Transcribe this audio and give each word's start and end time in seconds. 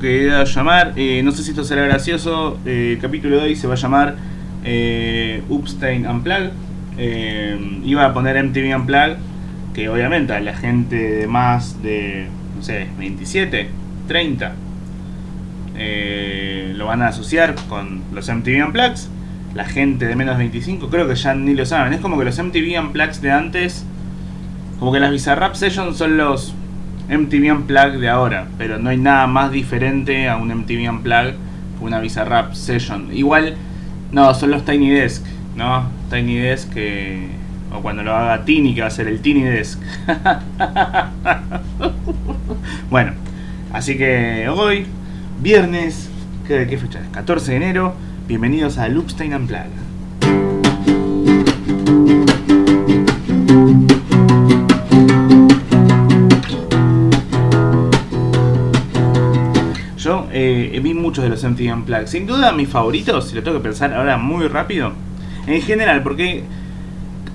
Que 0.00 0.24
iba 0.24 0.40
a 0.40 0.44
llamar, 0.44 0.94
eh, 0.96 1.22
no 1.22 1.30
sé 1.30 1.44
si 1.44 1.50
esto 1.50 1.62
será 1.62 1.82
gracioso, 1.82 2.58
eh, 2.66 2.94
el 2.94 2.98
capítulo 2.98 3.36
de 3.36 3.42
hoy 3.44 3.56
se 3.56 3.68
va 3.68 3.74
a 3.74 3.76
llamar 3.76 4.16
eh, 4.64 5.42
Upstein 5.48 6.06
Unplugged. 6.08 6.50
Eh, 6.98 7.80
iba 7.84 8.04
a 8.04 8.12
poner 8.12 8.42
MTV 8.42 8.76
Unplugged, 8.76 9.16
que 9.74 9.88
obviamente 9.88 10.32
a 10.32 10.40
la 10.40 10.56
gente 10.56 10.96
de 10.96 11.26
más 11.28 11.82
de, 11.82 12.26
no 12.56 12.62
sé, 12.62 12.88
27, 12.98 13.68
30, 14.08 14.52
lo 16.76 16.86
van 16.86 17.02
a 17.02 17.08
asociar 17.08 17.54
con 17.68 18.02
los 18.12 18.28
MTV 18.28 18.66
Unplugged. 18.66 19.08
La 19.54 19.64
gente 19.64 20.06
de 20.06 20.16
menos 20.16 20.36
de 20.36 20.44
25 20.44 20.90
creo 20.90 21.06
que 21.06 21.14
ya 21.14 21.34
ni 21.34 21.54
lo 21.54 21.64
saben. 21.64 21.92
Es 21.92 22.00
como 22.00 22.18
que 22.18 22.24
los 22.24 22.36
MTV 22.36 22.80
Unplugged 22.80 23.20
de 23.20 23.30
antes, 23.30 23.86
como 24.80 24.92
que 24.92 24.98
las 24.98 25.12
Bizarrap 25.12 25.54
Sessions 25.54 25.96
son 25.96 26.16
los 26.16 26.54
MTV 27.08 27.52
Unplugged 27.52 28.00
de 28.00 28.08
ahora, 28.08 28.46
pero 28.56 28.78
no 28.78 28.90
hay 28.90 28.96
nada 28.96 29.26
más 29.26 29.52
diferente 29.52 30.28
a 30.28 30.36
un 30.36 30.48
MTV 30.48 30.90
Unplugged 30.90 31.34
que 31.78 31.84
una 31.84 32.00
Bizarrap 32.00 32.54
Session. 32.54 33.10
Igual, 33.12 33.56
no, 34.12 34.32
son 34.34 34.50
los 34.50 34.64
Tiny 34.64 34.90
Desk, 34.90 35.24
¿no? 35.56 35.88
Tiny 36.10 36.36
Desk. 36.36 36.72
O 37.72 37.80
cuando 37.80 38.02
lo 38.02 38.14
haga 38.14 38.44
Tini, 38.44 38.74
que 38.74 38.82
va 38.82 38.86
a 38.86 38.90
ser 38.90 39.08
el 39.08 39.20
Tiny 39.20 39.42
Desk. 39.42 39.80
bueno, 42.90 43.12
así 43.72 43.98
que 43.98 44.48
hoy, 44.48 44.86
viernes, 45.40 46.08
¿qué, 46.46 46.66
qué 46.68 46.78
fecha 46.78 47.00
es? 47.00 47.08
14 47.08 47.50
de 47.50 47.56
enero, 47.56 47.94
bienvenidos 48.28 48.78
a 48.78 48.88
Loopstein 48.88 49.34
Unplugged. 49.34 49.84
Muchos 61.04 61.22
de 61.22 61.30
los 61.30 61.44
MTV 61.44 61.72
Unplugged. 61.72 62.06
Sin 62.06 62.26
duda, 62.26 62.52
mis 62.52 62.68
favoritos, 62.68 63.28
si 63.28 63.34
lo 63.34 63.42
tengo 63.42 63.58
que 63.58 63.62
pensar 63.62 63.92
ahora 63.92 64.16
muy 64.16 64.48
rápido, 64.48 64.92
en 65.46 65.60
general, 65.60 66.02
porque 66.02 66.44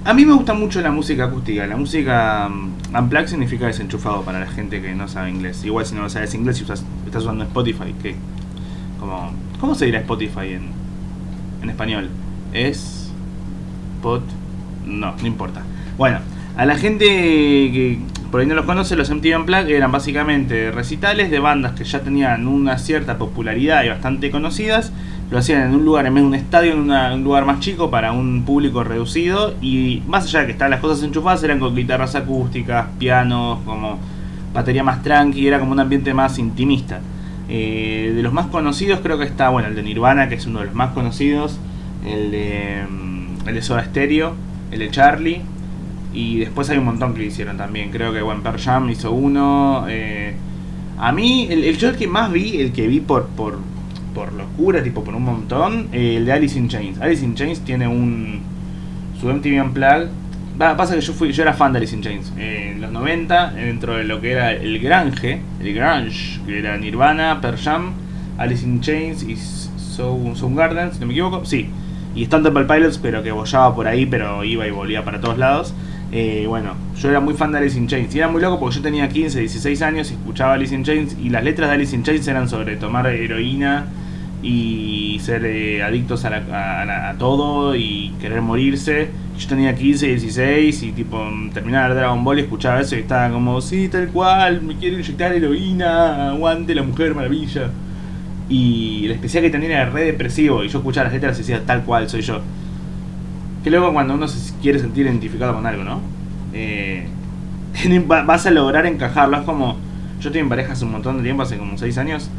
a 0.03 0.13
mí 0.13 0.25
me 0.25 0.34
gusta 0.34 0.53
mucho 0.53 0.81
la 0.81 0.91
música 0.91 1.25
acústica. 1.25 1.68
La 1.68 1.78
música 1.78 2.50
Unplugged 2.97 3.28
significa 3.28 3.68
desenchufado 3.68 4.24
para 4.24 4.40
la 4.40 4.47
gente 4.47 4.81
que 4.81 4.96
no 4.96 5.08
sabe 5.08 5.29
inglés. 5.29 5.63
Igual 5.63 5.85
si 5.85 5.94
no 5.96 6.09
sabes 6.09 6.34
inglés 6.34 6.59
y 6.59 6.63
estás 6.63 6.84
usando 7.16 7.44
Spotify, 7.44 7.94
que 8.02 8.16
como, 9.00 9.31
¿cómo 9.59 9.75
se 9.75 9.85
dirá 9.85 10.00
Spotify 10.00 10.53
en, 10.53 10.72
en 11.62 11.69
español? 11.69 12.09
Es... 12.52 13.12
Pot... 14.02 14.24
No, 14.85 15.13
no 15.16 15.28
importa. 15.28 15.62
Bueno, 15.97 16.19
a 16.58 16.66
la 16.66 16.75
gente 16.75 17.06
que 17.06 18.00
por 18.31 18.41
ahí 18.41 18.47
no 18.47 18.56
los 18.56 18.66
conoce, 18.66 18.95
los 18.95 19.09
MTV 19.09 19.40
Unplugged 19.40 19.69
eran 19.69 19.91
básicamente 19.91 20.72
recitales 20.72 21.31
de 21.31 21.40
bandas 21.40 21.73
que 21.73 21.84
ya 21.84 22.01
tenían 22.01 22.47
una 22.47 22.78
cierta 22.78 23.17
popularidad 23.17 23.84
y 23.84 23.90
bastante 23.90 24.29
conocidas. 24.29 24.91
Lo 25.31 25.38
hacían 25.38 25.67
en 25.67 25.75
un 25.75 25.85
lugar, 25.85 26.06
en 26.06 26.16
de 26.16 26.22
un 26.22 26.34
estadio, 26.35 26.73
en 26.73 26.90
un 26.90 27.23
lugar 27.23 27.45
más 27.45 27.59
chico 27.59 27.90
para 27.90 28.12
un 28.12 28.44
público 28.45 28.84
reducido. 28.84 29.56
Y 29.62 30.01
más 30.07 30.25
allá 30.25 30.41
de 30.41 30.45
que 30.47 30.51
estaban 30.53 30.72
las 30.72 30.79
cosas 30.79 31.03
enchufadas, 31.03 31.44
eran 31.44 31.59
con 31.59 31.75
guitarras 31.75 32.16
acústicas, 32.16 32.88
pianos, 32.97 33.59
como 33.66 34.00
batería 34.53 34.84
más 34.84 35.03
tranqui, 35.03 35.47
era 35.47 35.59
como 35.59 35.72
un 35.72 35.79
ambiente 35.79 36.13
más 36.13 36.40
intimista. 36.40 37.00
Eh, 37.47 38.13
de 38.16 38.22
los 38.22 38.31
más 38.31 38.47
conocidos 38.47 39.00
creo 39.01 39.17
que 39.17 39.25
está, 39.25 39.50
bueno, 39.50 39.67
el 39.67 39.75
de 39.75 39.84
Nirvana, 39.84 40.29
que 40.29 40.35
es 40.35 40.46
uno 40.46 40.59
de 40.59 40.66
los 40.66 40.75
más 40.75 40.91
conocidos, 40.94 41.57
el 42.06 42.31
de, 42.31 42.85
mm, 42.88 43.47
el 43.47 43.56
de 43.56 43.61
Soda 43.61 43.84
Stereo, 43.85 44.34
el 44.72 44.79
de 44.79 44.91
Charlie, 44.91 45.41
y 46.14 46.40
después 46.40 46.70
hay 46.70 46.78
un 46.78 46.86
montón 46.86 47.14
que 47.14 47.25
hicieron 47.25 47.58
también. 47.58 47.92
Creo 47.92 48.12
que 48.14 48.22
bueno, 48.22 48.42
Per 48.42 48.59
Jam 48.59 48.90
hizo 48.90 49.12
uno. 49.12 49.86
Eh, 49.88 50.34
a 50.97 51.12
mí, 51.12 51.47
el, 51.50 51.64
el 51.64 51.78
show 51.78 51.94
que 51.96 52.08
más 52.08 52.31
vi, 52.31 52.59
el 52.59 52.72
que 52.72 52.88
vi 52.88 53.00
por, 53.00 53.28
por, 53.28 53.59
por 54.14 54.34
locura, 54.34 54.84
tipo 54.84 55.03
por 55.03 55.16
un 55.16 55.24
montón, 55.24 55.88
eh, 55.92 56.18
el 56.18 56.25
de 56.25 56.34
Alice 56.34 56.58
in 56.58 56.68
Chains. 56.68 57.00
Alice 57.00 57.24
in 57.24 57.36
Chains 57.36 57.62
tiene 57.62 57.88
un. 57.88 58.42
Su 59.20 59.28
MTV 59.28 59.62
Unplugged. 59.64 60.09
Va, 60.62 60.75
pasa 60.75 60.96
que 60.96 61.02
yo 61.02 61.14
fui, 61.14 61.31
yo 61.31 61.44
era 61.44 61.53
fan 61.53 61.72
de 61.72 61.78
Alice 61.78 61.96
in 61.96 62.02
Chains. 62.02 62.34
Eh, 62.38 62.72
en 62.74 62.81
los 62.81 62.91
90, 62.91 63.52
dentro 63.52 63.96
de 63.96 64.03
lo 64.03 64.20
que 64.20 64.31
era 64.31 64.52
el 64.52 64.80
Grange, 64.80 65.41
el 65.62 65.74
Grange, 65.74 66.41
que 66.46 66.59
era 66.59 66.78
Nirvana, 66.78 67.40
Per 67.40 67.56
Jam, 67.58 67.94
Alice 68.38 68.66
in 68.66 68.81
Chains 68.81 69.24
y 69.24 69.38
Soundgarden, 69.38 70.91
si 70.94 71.00
no 71.00 71.06
me 71.06 71.14
equivoco. 71.14 71.46
Sí. 71.46 71.70
Y 72.16 72.24
Stone 72.24 72.44
Temple 72.44 72.66
Pilots, 72.66 72.97
pero 72.97 73.24
que 73.24 73.31
bollaba 73.31 73.74
por 73.74 73.88
ahí, 73.88 74.06
pero 74.06 74.44
iba 74.44 74.68
y 74.68 74.72
volvía 74.72 75.06
para 75.06 75.22
todos 75.22 75.38
lados. 75.38 75.74
Eh, 76.12 76.46
bueno, 76.47 76.74
yo 76.97 77.09
era 77.09 77.20
muy 77.20 77.36
fan 77.36 77.52
de 77.52 77.59
Alice 77.59 77.78
in 77.78 77.88
Chains. 77.88 78.14
Y 78.16 78.20
era 78.20 78.28
muy 78.28 78.42
loco 78.42 78.59
porque 78.59 78.78
yo 78.78 78.81
tenía 78.81 79.08
15, 79.09 79.40
16 79.40 79.81
años 79.81 80.12
y 80.12 80.16
escuchaba 80.16 80.53
Alice 80.53 80.74
in 80.74 80.84
Chains. 80.84 81.18
Y 81.22 81.30
las 81.30 81.44
letras 81.44 81.70
de 81.70 81.75
Alice 81.75 81.96
in 81.96 82.03
Chains 82.03 82.28
eran 82.28 82.50
sobre 82.50 82.75
tomar 82.78 83.08
heroína 83.08 83.88
y 84.42 85.20
ser 85.22 85.46
eh, 85.46 85.84
adictos 85.84 86.24
a, 86.25 87.16
todo 87.18 87.75
y 87.75 88.14
querer 88.20 88.42
morirse. 88.42 89.09
Yo 89.38 89.47
tenía 89.47 89.75
15, 89.75 90.08
16 90.08 90.84
y 90.84 90.92
tipo 90.92 91.25
terminaba 91.53 91.90
de 91.90 91.96
Dragon 91.96 92.24
Ball 92.24 92.40
y 92.40 92.41
escuchaba 92.41 92.81
eso 92.81 92.96
y 92.96 93.00
estaba 93.00 93.31
como, 93.31 93.62
sí, 93.62 93.88
tal 93.88 94.09
cual, 94.09 94.62
me 94.62 94.76
quiero 94.76 94.97
inyectar 94.97 95.31
heroína, 95.34 96.30
aguante 96.30 96.76
la 96.76 96.84
mujer 96.84 97.16
maravilla. 97.16 97.70
Y 98.50 99.06
el 99.06 99.12
especial 99.12 99.44
que 99.44 99.50
tenía 99.50 99.81
era 99.81 99.90
re 99.90 100.06
depresivo 100.06 100.64
y 100.64 100.70
yo 100.70 100.80
escuchaba 100.80 101.06
las 101.06 101.14
letras 101.14 101.38
y 101.38 101.41
decía, 101.41 101.62
tal 101.66 101.84
cual, 101.84 102.09
soy 102.09 102.22
yo. 102.22 102.41
Que 103.64 103.70
luego 103.70 103.92
cuando 103.94 104.14
uno 104.14 104.28
se 104.28 104.53
quiere 104.62 104.80
sentir 104.80 105.06
identificado 105.06 105.53
con 105.53 105.66
algo, 105.66 105.84
¿no? 105.84 106.02
Eh, 106.53 107.08
vas 108.08 108.46
a 108.46 108.52
lograr 108.52 108.86
encajarlo. 108.86 109.38
Es 109.38 109.44
como, 109.44 109.78
yo 110.20 110.30
estoy 110.30 110.42
en 110.42 110.50
pareja 110.50 110.74
hace 110.74 110.86
un 110.86 110.92
montón 110.92 111.18
de 111.18 111.24
tiempo, 111.24 111.44
hace 111.44 111.58
como 111.58 111.78
6 111.78 111.97
años, 111.97 112.30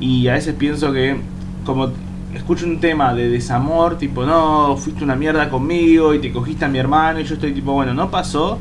y 0.00 0.28
a 0.28 0.34
veces 0.34 0.54
pienso 0.54 0.92
que 0.92 1.16
como 1.64 1.90
escucho 2.34 2.66
un 2.66 2.80
tema 2.80 3.14
de 3.14 3.28
desamor, 3.28 3.98
tipo, 3.98 4.24
no, 4.24 4.76
fuiste 4.76 5.02
una 5.02 5.16
mierda 5.16 5.48
conmigo 5.48 6.14
y 6.14 6.20
te 6.20 6.32
cogiste 6.32 6.64
a 6.64 6.68
mi 6.68 6.78
hermano, 6.78 7.20
y 7.20 7.24
yo 7.24 7.34
estoy 7.34 7.52
tipo, 7.52 7.72
bueno, 7.72 7.94
no 7.94 8.10
pasó, 8.10 8.58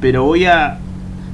pero 0.00 0.24
voy 0.24 0.46
a... 0.46 0.78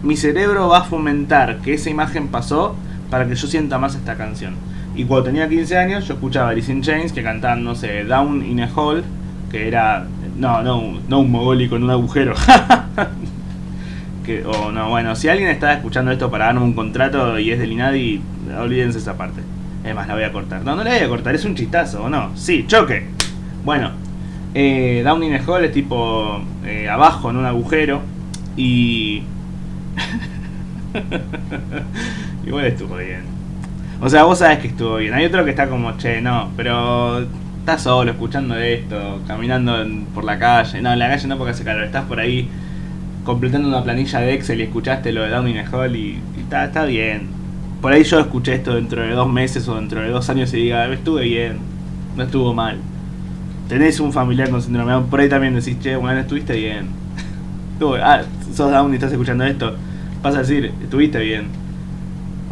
Mi 0.02 0.16
cerebro 0.16 0.68
va 0.68 0.78
a 0.78 0.84
fomentar 0.84 1.58
que 1.58 1.74
esa 1.74 1.88
imagen 1.88 2.28
pasó 2.28 2.76
para 3.10 3.26
que 3.26 3.34
yo 3.34 3.46
sienta 3.46 3.78
más 3.78 3.94
esta 3.94 4.16
canción. 4.16 4.54
Y 4.94 5.04
cuando 5.04 5.26
tenía 5.26 5.48
15 5.48 5.78
años, 5.78 6.06
yo 6.06 6.14
escuchaba 6.14 6.50
Alice 6.50 6.70
in 6.70 6.82
Chains 6.82 7.12
que 7.12 7.22
cantaban, 7.22 7.64
no 7.64 7.74
sé, 7.74 8.04
Down 8.04 8.44
in 8.44 8.60
a 8.60 8.70
Hole, 8.74 9.02
que 9.56 9.68
era 9.68 10.06
no, 10.36 10.62
no, 10.62 11.00
no 11.08 11.20
un 11.20 11.30
mogólico 11.30 11.76
en 11.76 11.84
un 11.84 11.90
agujero. 11.90 12.34
que, 14.24 14.44
o 14.44 14.70
no, 14.70 14.90
bueno, 14.90 15.16
si 15.16 15.28
alguien 15.28 15.48
está 15.48 15.72
escuchando 15.72 16.12
esto 16.12 16.30
para 16.30 16.46
darme 16.46 16.60
un 16.60 16.74
contrato 16.74 17.38
y 17.38 17.50
es 17.50 17.58
del 17.58 17.72
INADI, 17.72 18.20
olvídense 18.58 18.98
esa 18.98 19.16
parte. 19.16 19.40
Es 19.84 19.94
más, 19.94 20.08
la 20.08 20.14
voy 20.14 20.24
a 20.24 20.32
cortar. 20.32 20.62
No, 20.62 20.76
no 20.76 20.84
la 20.84 20.90
voy 20.90 20.98
a 20.98 21.08
cortar, 21.08 21.34
es 21.34 21.44
un 21.44 21.54
chistazo, 21.54 22.04
¿o 22.04 22.10
no? 22.10 22.36
Sí, 22.36 22.64
choque. 22.66 23.06
Bueno, 23.64 23.92
eh, 24.52 25.02
Downing 25.04 25.38
Hall 25.46 25.64
es 25.64 25.72
tipo 25.72 26.40
eh, 26.64 26.88
abajo 26.88 27.30
en 27.30 27.36
un 27.38 27.46
agujero 27.46 28.02
y... 28.56 29.22
Igual 32.46 32.66
estuvo 32.66 32.96
bien. 32.96 33.22
O 34.00 34.10
sea, 34.10 34.24
vos 34.24 34.38
sabés 34.38 34.58
que 34.58 34.68
estuvo 34.68 34.96
bien. 34.96 35.14
Hay 35.14 35.24
otro 35.24 35.44
que 35.44 35.50
está 35.50 35.68
como, 35.68 35.96
che, 35.96 36.20
no, 36.20 36.50
pero 36.56 37.26
estás 37.66 37.82
solo 37.82 38.12
escuchando 38.12 38.56
esto, 38.56 39.20
caminando 39.26 39.74
por 40.14 40.24
la 40.24 40.38
calle. 40.38 40.80
No, 40.82 40.92
en 40.92 40.98
la 41.00 41.08
calle 41.08 41.26
no 41.28 41.36
porque 41.36 41.50
hace 41.52 41.64
calor, 41.64 41.84
estás 41.84 42.04
por 42.04 42.20
ahí 42.20 42.48
completando 43.24 43.68
una 43.68 43.82
planilla 43.84 44.20
de 44.20 44.34
Excel 44.34 44.60
y 44.60 44.64
escuchaste 44.64 45.12
lo 45.12 45.22
de 45.22 45.30
Downing 45.30 45.58
Hall 45.72 45.96
y, 45.96 46.22
y 46.36 46.40
está, 46.40 46.66
está 46.66 46.84
bien. 46.84 47.28
Por 47.82 47.92
ahí 47.92 48.04
yo 48.04 48.20
escuché 48.20 48.54
esto 48.54 48.74
dentro 48.74 49.02
de 49.02 49.10
dos 49.12 49.28
meses 49.30 49.68
o 49.68 49.76
dentro 49.76 50.00
de 50.00 50.10
dos 50.10 50.28
años 50.30 50.52
y 50.54 50.58
diga, 50.58 50.86
estuve 50.92 51.24
bien, 51.24 51.58
no 52.16 52.24
estuvo 52.24 52.54
mal. 52.54 52.78
Tenés 53.68 54.00
un 54.00 54.12
familiar 54.12 54.50
con 54.50 54.62
síndrome 54.62 54.92
Down, 54.92 55.06
por 55.10 55.20
ahí 55.20 55.28
también 55.28 55.54
decís, 55.54 55.78
che, 55.80 55.96
bueno, 55.96 56.20
estuviste 56.20 56.54
bien. 56.56 56.88
Ah, 58.02 58.22
sos 58.54 58.70
Down 58.72 58.92
y 58.92 58.96
estás 58.96 59.12
escuchando 59.12 59.44
esto, 59.44 59.76
vas 60.22 60.34
a 60.36 60.40
decir, 60.40 60.72
estuviste 60.82 61.18
bien. 61.20 61.48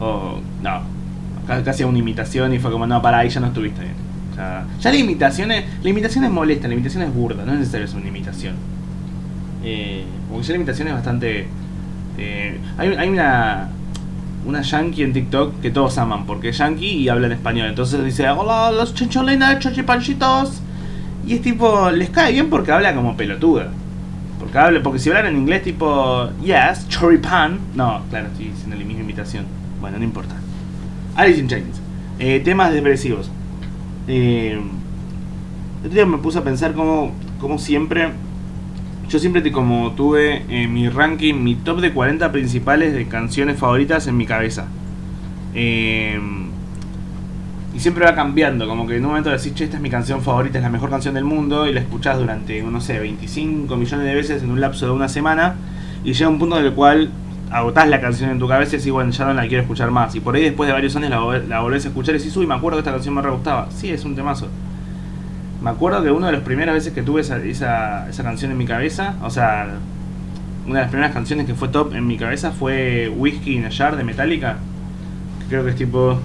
O, 0.00 0.40
no, 0.62 0.82
ca- 1.46 1.62
casi 1.64 1.84
una 1.84 1.98
imitación 1.98 2.54
y 2.54 2.58
fue 2.58 2.70
como, 2.70 2.86
no, 2.86 3.00
para 3.02 3.18
ahí 3.18 3.28
ya 3.28 3.40
no 3.40 3.48
estuviste 3.48 3.82
bien. 3.82 4.03
Ya, 4.36 4.66
la 4.82 4.96
imitación 4.96 5.52
es, 5.52 5.64
la 5.82 5.88
imitación 5.88 6.24
es 6.24 6.30
molesta, 6.30 6.66
la 6.68 6.74
imitación 6.74 7.04
es 7.04 7.14
burda, 7.14 7.44
no 7.44 7.52
es 7.52 7.60
necesario 7.60 7.86
hacer 7.86 7.98
una 7.98 8.08
imitación. 8.08 8.54
Eh, 9.62 10.04
porque 10.28 10.46
ya 10.46 10.52
la 10.52 10.56
imitación 10.56 10.88
es 10.88 10.94
bastante... 10.94 11.46
eh, 12.18 12.58
hay, 12.76 12.88
hay 12.88 13.08
una 13.08 13.68
una 14.46 14.60
yankee 14.62 15.02
en 15.02 15.12
TikTok 15.12 15.60
que 15.60 15.70
todos 15.70 15.96
aman 15.98 16.26
porque 16.26 16.50
es 16.50 16.58
yankee 16.58 16.86
y 16.86 17.08
habla 17.08 17.26
en 17.26 17.32
español. 17.32 17.68
Entonces 17.68 18.04
dice, 18.04 18.28
hola, 18.28 18.70
los 18.72 18.94
chincholinas, 18.94 19.58
chochipanchitos. 19.58 20.60
Y 21.26 21.34
es 21.34 21.42
tipo, 21.42 21.90
les 21.90 22.10
cae 22.10 22.32
bien 22.32 22.50
porque 22.50 22.72
habla 22.72 22.94
como 22.94 23.16
pelotuda. 23.16 23.68
Porque 24.38 24.58
habla, 24.58 24.82
porque 24.82 24.98
si 24.98 25.08
hablan 25.08 25.26
en 25.26 25.36
inglés 25.38 25.62
tipo, 25.62 26.28
yes, 26.42 26.88
choripan. 26.88 27.58
No, 27.74 28.02
claro, 28.10 28.26
estoy 28.26 28.50
haciendo 28.54 28.76
la 28.76 28.84
misma 28.84 29.02
imitación. 29.02 29.46
Bueno, 29.80 29.98
no 29.98 30.04
importa. 30.04 30.34
Alice 31.16 31.40
in 31.40 31.48
Chains. 31.48 31.80
Eh, 32.18 32.40
temas 32.44 32.72
depresivos. 32.72 33.30
Eh, 34.06 34.60
el 35.84 35.90
día 35.90 36.06
me 36.06 36.18
puse 36.18 36.38
a 36.38 36.44
pensar 36.44 36.72
como, 36.74 37.12
como 37.40 37.58
siempre 37.58 38.10
yo 39.08 39.18
siempre 39.18 39.52
como 39.52 39.92
tuve 39.92 40.44
mi 40.68 40.88
ranking, 40.88 41.34
mi 41.34 41.56
top 41.56 41.80
de 41.80 41.92
40 41.92 42.32
principales 42.32 42.94
de 42.94 43.06
canciones 43.06 43.58
favoritas 43.58 44.06
en 44.06 44.16
mi 44.16 44.26
cabeza. 44.26 44.66
Eh, 45.54 46.18
y 47.74 47.80
siempre 47.80 48.04
va 48.04 48.14
cambiando, 48.14 48.68
como 48.68 48.86
que 48.86 48.96
en 48.96 49.04
un 49.04 49.10
momento 49.10 49.30
decís, 49.30 49.52
che, 49.54 49.64
esta 49.64 49.76
es 49.76 49.82
mi 49.82 49.90
canción 49.90 50.22
favorita, 50.22 50.58
es 50.58 50.64
la 50.64 50.70
mejor 50.70 50.90
canción 50.90 51.14
del 51.14 51.24
mundo, 51.24 51.66
y 51.66 51.72
la 51.72 51.80
escuchás 51.80 52.18
durante, 52.18 52.62
no 52.62 52.80
sé, 52.80 53.00
25 53.00 53.76
millones 53.76 54.06
de 54.06 54.14
veces 54.14 54.42
en 54.42 54.50
un 54.50 54.60
lapso 54.60 54.86
de 54.86 54.92
una 54.92 55.08
semana, 55.08 55.56
y 56.04 56.12
llega 56.12 56.28
un 56.28 56.38
punto 56.38 56.58
en 56.58 56.66
el 56.66 56.72
cual 56.72 57.10
agotás 57.54 57.88
la 57.88 58.00
canción 58.00 58.30
en 58.30 58.40
tu 58.40 58.48
cabeza 58.48 58.74
y 58.74 58.78
decís, 58.78 58.92
bueno, 58.92 59.12
ya 59.12 59.26
no 59.26 59.32
la 59.32 59.46
quiero 59.46 59.62
escuchar 59.62 59.88
más. 59.92 60.12
Y 60.16 60.20
por 60.20 60.34
ahí 60.34 60.42
después 60.42 60.66
de 60.66 60.72
varios 60.72 60.96
años 60.96 61.10
la, 61.10 61.38
la 61.38 61.60
volvés 61.60 61.84
a 61.84 61.88
escuchar 61.88 62.16
y 62.16 62.18
decís, 62.18 62.36
uy, 62.36 62.48
me 62.48 62.54
acuerdo 62.54 62.78
que 62.78 62.80
esta 62.80 62.90
canción 62.90 63.14
me 63.14 63.22
re 63.22 63.30
gustaba. 63.30 63.68
Sí, 63.70 63.90
es 63.90 64.04
un 64.04 64.16
temazo. 64.16 64.48
Me 65.62 65.70
acuerdo 65.70 66.02
que 66.02 66.10
una 66.10 66.26
de 66.26 66.32
las 66.32 66.42
primeras 66.42 66.74
veces 66.74 66.92
que 66.92 67.02
tuve 67.04 67.20
esa, 67.20 67.38
esa, 67.44 68.22
canción 68.24 68.50
en 68.50 68.58
mi 68.58 68.66
cabeza, 68.66 69.14
o 69.22 69.30
sea, 69.30 69.68
una 70.66 70.74
de 70.74 70.80
las 70.80 70.90
primeras 70.90 71.12
canciones 71.12 71.46
que 71.46 71.54
fue 71.54 71.68
top 71.68 71.94
en 71.94 72.04
mi 72.08 72.16
cabeza 72.16 72.50
fue 72.50 73.08
Whiskey 73.16 73.58
in 73.58 73.66
a 73.66 73.70
Jar 73.70 73.96
de 73.96 74.02
Metallica. 74.02 74.56
Creo 75.48 75.62
que 75.62 75.70
es 75.70 75.76
tipo. 75.76 76.18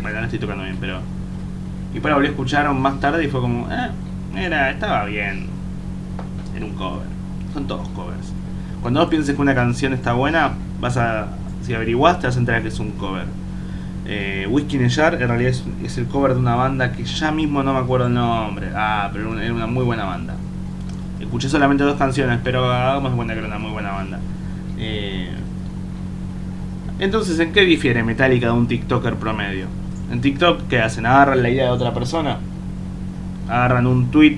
Bueno, 0.00 0.18
no 0.18 0.24
estoy 0.24 0.38
tocando 0.38 0.64
bien, 0.64 0.78
pero. 0.80 1.11
Y 1.94 2.00
para 2.00 2.14
volví 2.14 2.28
a 2.28 2.30
escuchar 2.30 2.72
más 2.74 3.00
tarde 3.00 3.24
y 3.24 3.28
fue 3.28 3.40
como, 3.40 3.70
eh, 3.70 3.90
era, 4.36 4.70
estaba 4.70 5.04
bien. 5.04 5.46
Era 6.56 6.64
un 6.64 6.74
cover. 6.74 7.06
Son 7.52 7.66
todos 7.66 7.88
covers. 7.90 8.32
Cuando 8.80 9.00
vos 9.00 9.08
pienses 9.08 9.34
que 9.34 9.42
una 9.42 9.54
canción 9.54 9.92
está 9.92 10.14
buena, 10.14 10.52
vas 10.80 10.96
a. 10.96 11.28
Si 11.62 11.74
averiguás, 11.74 12.18
te 12.18 12.26
vas 12.26 12.36
a 12.36 12.38
enterar 12.40 12.62
que 12.62 12.68
es 12.68 12.78
un 12.78 12.92
cover. 12.92 13.26
Eh, 14.04 14.48
Whiskey 14.50 14.80
in 14.80 14.86
a 14.86 15.08
en 15.08 15.28
realidad 15.28 15.52
es, 15.84 15.98
el 15.98 16.06
cover 16.06 16.34
de 16.34 16.40
una 16.40 16.56
banda 16.56 16.92
que 16.92 17.04
ya 17.04 17.30
mismo 17.30 17.62
no 17.62 17.72
me 17.72 17.78
acuerdo 17.78 18.08
el 18.08 18.14
nombre. 18.14 18.70
Ah, 18.74 19.10
pero 19.12 19.38
era 19.38 19.54
una, 19.54 19.66
muy 19.66 19.84
buena 19.84 20.04
banda. 20.04 20.34
Escuché 21.20 21.48
solamente 21.48 21.84
dos 21.84 21.96
canciones, 21.96 22.40
pero 22.42 22.70
hagamos 22.70 23.14
cuenta 23.14 23.34
que 23.34 23.38
era 23.38 23.48
una 23.48 23.58
muy 23.58 23.70
buena 23.70 23.92
banda. 23.92 24.18
Eh, 24.78 25.30
entonces, 26.98 27.38
¿en 27.38 27.52
qué 27.52 27.60
difiere 27.60 28.02
Metallica 28.02 28.46
de 28.46 28.52
un 28.52 28.66
TikToker 28.66 29.14
promedio? 29.16 29.66
En 30.12 30.20
TikTok, 30.20 30.68
¿qué 30.68 30.78
hacen? 30.78 31.06
Agarran 31.06 31.42
la 31.42 31.48
idea 31.48 31.64
de 31.64 31.70
otra 31.70 31.94
persona, 31.94 32.36
agarran 33.48 33.86
un 33.86 34.10
tweet 34.10 34.36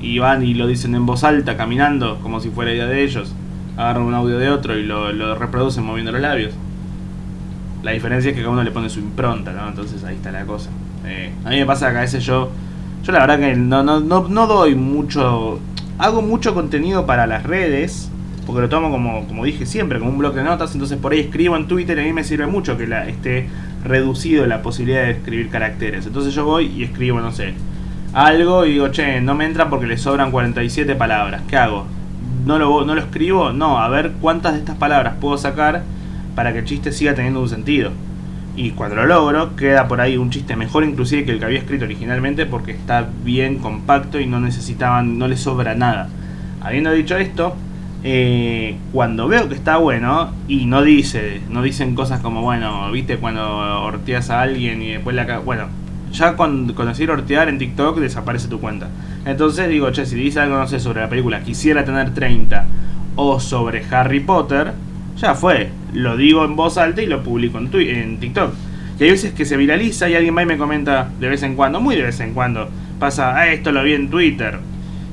y 0.00 0.20
van 0.20 0.44
y 0.44 0.54
lo 0.54 0.68
dicen 0.68 0.94
en 0.94 1.04
voz 1.04 1.24
alta, 1.24 1.56
caminando, 1.56 2.20
como 2.22 2.38
si 2.38 2.50
fuera 2.50 2.72
idea 2.72 2.86
de 2.86 3.02
ellos. 3.02 3.34
Agarran 3.76 4.04
un 4.04 4.14
audio 4.14 4.38
de 4.38 4.48
otro 4.48 4.78
y 4.78 4.84
lo, 4.84 5.34
reproducen 5.34 5.84
moviendo 5.84 6.12
los 6.12 6.20
labios. 6.20 6.54
La 7.82 7.90
diferencia 7.90 8.30
es 8.30 8.36
que 8.36 8.42
cada 8.42 8.52
uno 8.52 8.62
le 8.62 8.70
pone 8.70 8.88
su 8.88 9.00
impronta, 9.00 9.52
¿no? 9.52 9.68
Entonces 9.68 10.04
ahí 10.04 10.14
está 10.14 10.30
la 10.30 10.44
cosa. 10.44 10.70
Eh, 11.04 11.32
a 11.44 11.50
mí 11.50 11.56
me 11.56 11.66
pasa 11.66 11.90
que 11.90 11.98
a 11.98 12.02
veces 12.02 12.24
yo. 12.24 12.50
Yo 13.02 13.12
la 13.12 13.18
verdad 13.18 13.40
que 13.40 13.56
no, 13.56 13.82
no, 13.82 13.98
no, 13.98 14.28
no 14.28 14.46
doy 14.46 14.76
mucho. 14.76 15.58
Hago 15.98 16.22
mucho 16.22 16.54
contenido 16.54 17.06
para 17.06 17.26
las 17.26 17.42
redes. 17.42 18.12
Porque 18.46 18.60
lo 18.62 18.68
tomo 18.68 18.92
como, 18.92 19.26
como 19.26 19.44
dije 19.44 19.66
siempre, 19.66 19.98
como 19.98 20.12
un 20.12 20.18
bloque 20.18 20.38
de 20.38 20.44
notas. 20.44 20.72
Entonces 20.74 20.96
por 20.96 21.10
ahí 21.10 21.18
escribo 21.18 21.56
en 21.56 21.66
Twitter 21.66 21.98
y 21.98 22.02
a 22.02 22.04
mí 22.04 22.12
me 22.12 22.22
sirve 22.22 22.46
mucho 22.46 22.78
que 22.78 22.86
la, 22.86 23.08
esté 23.08 23.48
reducido 23.86 24.46
la 24.46 24.62
posibilidad 24.62 25.04
de 25.04 25.12
escribir 25.12 25.48
caracteres. 25.48 26.06
Entonces 26.06 26.34
yo 26.34 26.44
voy 26.44 26.66
y 26.66 26.84
escribo, 26.84 27.20
no 27.20 27.32
sé, 27.32 27.54
algo 28.12 28.64
y 28.64 28.72
digo, 28.72 28.88
che, 28.88 29.20
no 29.20 29.34
me 29.34 29.44
entra 29.44 29.68
porque 29.68 29.86
le 29.86 29.98
sobran 29.98 30.30
47 30.30 30.94
palabras. 30.94 31.42
¿Qué 31.48 31.56
hago? 31.56 31.86
¿No 32.44 32.58
lo, 32.58 32.84
no 32.84 32.94
lo 32.94 33.00
escribo? 33.00 33.52
No, 33.52 33.78
a 33.78 33.88
ver 33.88 34.12
cuántas 34.20 34.54
de 34.54 34.60
estas 34.60 34.76
palabras 34.76 35.14
puedo 35.20 35.36
sacar 35.36 35.82
para 36.34 36.52
que 36.52 36.60
el 36.60 36.64
chiste 36.64 36.92
siga 36.92 37.14
teniendo 37.14 37.40
un 37.40 37.48
sentido. 37.48 37.90
Y 38.56 38.70
cuando 38.70 38.96
lo 38.96 39.06
logro, 39.06 39.54
queda 39.54 39.86
por 39.86 40.00
ahí 40.00 40.16
un 40.16 40.30
chiste 40.30 40.56
mejor 40.56 40.84
inclusive 40.84 41.24
que 41.24 41.32
el 41.32 41.38
que 41.38 41.44
había 41.44 41.58
escrito 41.58 41.84
originalmente 41.84 42.46
porque 42.46 42.72
está 42.72 43.06
bien 43.22 43.58
compacto 43.58 44.18
y 44.18 44.26
no 44.26 44.40
necesitaban, 44.40 45.18
no 45.18 45.28
le 45.28 45.36
sobra 45.36 45.74
nada. 45.74 46.08
Habiendo 46.62 46.90
dicho 46.92 47.18
esto, 47.18 47.54
eh, 48.08 48.76
cuando 48.92 49.26
veo 49.26 49.48
que 49.48 49.56
está 49.56 49.78
bueno 49.78 50.30
y 50.46 50.66
no 50.66 50.82
dice, 50.82 51.40
no 51.50 51.60
dicen 51.60 51.96
cosas 51.96 52.20
como, 52.20 52.40
bueno, 52.40 52.92
viste 52.92 53.16
cuando 53.16 53.42
horteas 53.82 54.30
a 54.30 54.42
alguien 54.42 54.80
y 54.80 54.92
después 54.92 55.16
la... 55.16 55.40
Bueno, 55.40 55.66
ya 56.12 56.36
con, 56.36 56.72
con 56.74 56.86
decir 56.86 57.10
hortear 57.10 57.48
en 57.48 57.58
TikTok 57.58 57.98
desaparece 57.98 58.46
tu 58.46 58.60
cuenta. 58.60 58.86
Entonces 59.24 59.68
digo, 59.68 59.90
che, 59.90 60.06
si 60.06 60.14
dice 60.14 60.38
algo, 60.38 60.56
no 60.56 60.68
sé, 60.68 60.78
sobre 60.78 61.00
la 61.00 61.08
película, 61.08 61.40
quisiera 61.42 61.84
tener 61.84 62.14
30 62.14 62.64
o 63.16 63.40
sobre 63.40 63.84
Harry 63.90 64.20
Potter, 64.20 64.72
ya 65.16 65.34
fue. 65.34 65.70
Lo 65.92 66.16
digo 66.16 66.44
en 66.44 66.54
voz 66.54 66.78
alta 66.78 67.02
y 67.02 67.06
lo 67.06 67.24
publico 67.24 67.58
en, 67.58 67.74
en 67.74 68.20
TikTok. 68.20 68.54
Y 69.00 69.02
hay 69.02 69.10
veces 69.10 69.32
que 69.32 69.44
se 69.44 69.56
viraliza 69.56 70.08
y 70.08 70.14
alguien 70.14 70.36
va 70.36 70.44
y 70.44 70.46
me 70.46 70.58
comenta 70.58 71.10
de 71.18 71.28
vez 71.28 71.42
en 71.42 71.56
cuando, 71.56 71.80
muy 71.80 71.96
de 71.96 72.02
vez 72.02 72.20
en 72.20 72.34
cuando, 72.34 72.68
pasa, 73.00 73.36
ah, 73.36 73.48
esto 73.48 73.72
lo 73.72 73.82
vi 73.82 73.94
en 73.94 74.10
Twitter. 74.10 74.60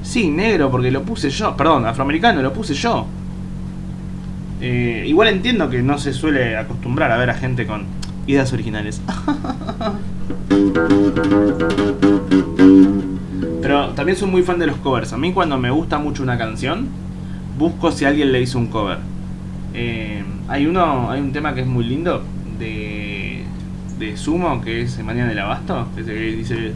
Sí, 0.03 0.29
negro, 0.29 0.69
porque 0.69 0.91
lo 0.91 1.03
puse 1.03 1.29
yo. 1.29 1.57
Perdón, 1.57 1.85
afroamericano, 1.85 2.41
lo 2.41 2.53
puse 2.53 2.73
yo. 2.73 3.07
Eh, 4.61 5.05
igual 5.07 5.29
entiendo 5.29 5.69
que 5.69 5.81
no 5.81 5.97
se 5.97 6.13
suele 6.13 6.55
acostumbrar 6.57 7.11
a 7.11 7.17
ver 7.17 7.29
a 7.29 7.33
gente 7.33 7.65
con 7.65 7.85
ideas 8.27 8.53
originales. 8.53 9.01
Pero 13.61 13.89
también 13.89 14.17
soy 14.17 14.29
muy 14.29 14.43
fan 14.43 14.59
de 14.59 14.67
los 14.67 14.75
covers. 14.77 15.13
A 15.13 15.17
mí 15.17 15.33
cuando 15.33 15.57
me 15.57 15.71
gusta 15.71 15.97
mucho 15.97 16.21
una 16.21 16.37
canción, 16.37 16.87
busco 17.57 17.91
si 17.91 18.05
alguien 18.05 18.31
le 18.31 18.41
hizo 18.41 18.59
un 18.59 18.67
cover. 18.67 18.99
Eh, 19.73 20.23
hay 20.47 20.67
uno, 20.67 21.09
hay 21.09 21.21
un 21.21 21.31
tema 21.31 21.55
que 21.55 21.61
es 21.61 21.67
muy 21.67 21.85
lindo 21.85 22.23
de, 22.59 23.43
de 23.99 24.17
Sumo, 24.17 24.61
que 24.61 24.81
es 24.81 25.01
Mañana 25.03 25.29
del 25.29 25.39
Abasto, 25.39 25.87
que 25.95 26.03
dice... 26.03 26.73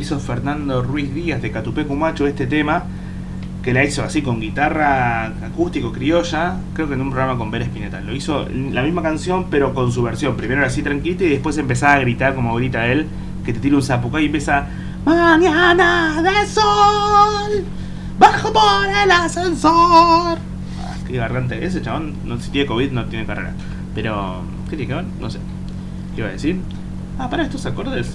hizo 0.00 0.18
Fernando 0.18 0.82
Ruiz 0.82 1.14
Díaz 1.14 1.42
de 1.42 1.50
Catupecu 1.50 1.94
Macho 1.94 2.24
de 2.24 2.30
este 2.30 2.46
tema 2.46 2.84
que 3.62 3.74
la 3.74 3.84
hizo 3.84 4.02
así 4.02 4.22
con 4.22 4.40
guitarra 4.40 5.26
acústico 5.26 5.92
criolla, 5.92 6.56
creo 6.72 6.88
que 6.88 6.94
en 6.94 7.02
un 7.02 7.10
programa 7.10 7.36
con 7.36 7.50
Vera 7.50 7.66
Spinetta. 7.66 8.00
Lo 8.00 8.14
hizo 8.14 8.48
la 8.48 8.82
misma 8.82 9.02
canción, 9.02 9.46
pero 9.50 9.74
con 9.74 9.92
su 9.92 10.02
versión. 10.02 10.36
Primero 10.36 10.60
era 10.60 10.68
así 10.68 10.82
tranquilita 10.82 11.24
y 11.24 11.28
después 11.28 11.58
empezaba 11.58 11.94
a 11.94 11.98
gritar 12.00 12.34
como 12.34 12.54
grita 12.54 12.86
él, 12.86 13.06
que 13.44 13.52
te 13.52 13.60
tira 13.60 13.76
un 13.76 13.82
zapuca 13.82 14.20
y 14.20 14.26
empieza 14.26 14.66
Mañana 15.04 16.22
de 16.22 16.46
sol, 16.46 17.64
bajo 18.18 18.52
por 18.52 18.86
el 18.86 19.10
ascensor. 19.10 20.38
Ah, 20.78 20.96
qué 21.06 21.16
gargante. 21.16 21.64
Ese 21.64 21.80
chabón, 21.80 22.16
no, 22.24 22.38
si 22.38 22.50
tiene 22.50 22.66
COVID, 22.66 22.92
no 22.92 23.06
tiene 23.06 23.24
carrera. 23.24 23.54
Pero, 23.94 24.42
¿qué 24.68 24.76
tiene? 24.76 25.02
No 25.18 25.30
sé. 25.30 25.38
¿Qué 26.14 26.20
iba 26.20 26.28
a 26.28 26.32
decir? 26.32 26.60
Ah, 27.18 27.30
para 27.30 27.44
estos 27.44 27.64
acordes. 27.64 28.14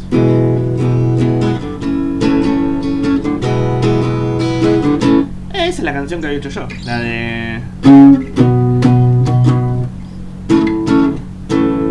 Esa 5.65 5.81
es 5.81 5.84
la 5.84 5.93
canción 5.93 6.22
que 6.22 6.27
había 6.27 6.38
hecho 6.38 6.50
yo. 6.50 6.67
La 6.86 7.00
de. 7.00 7.60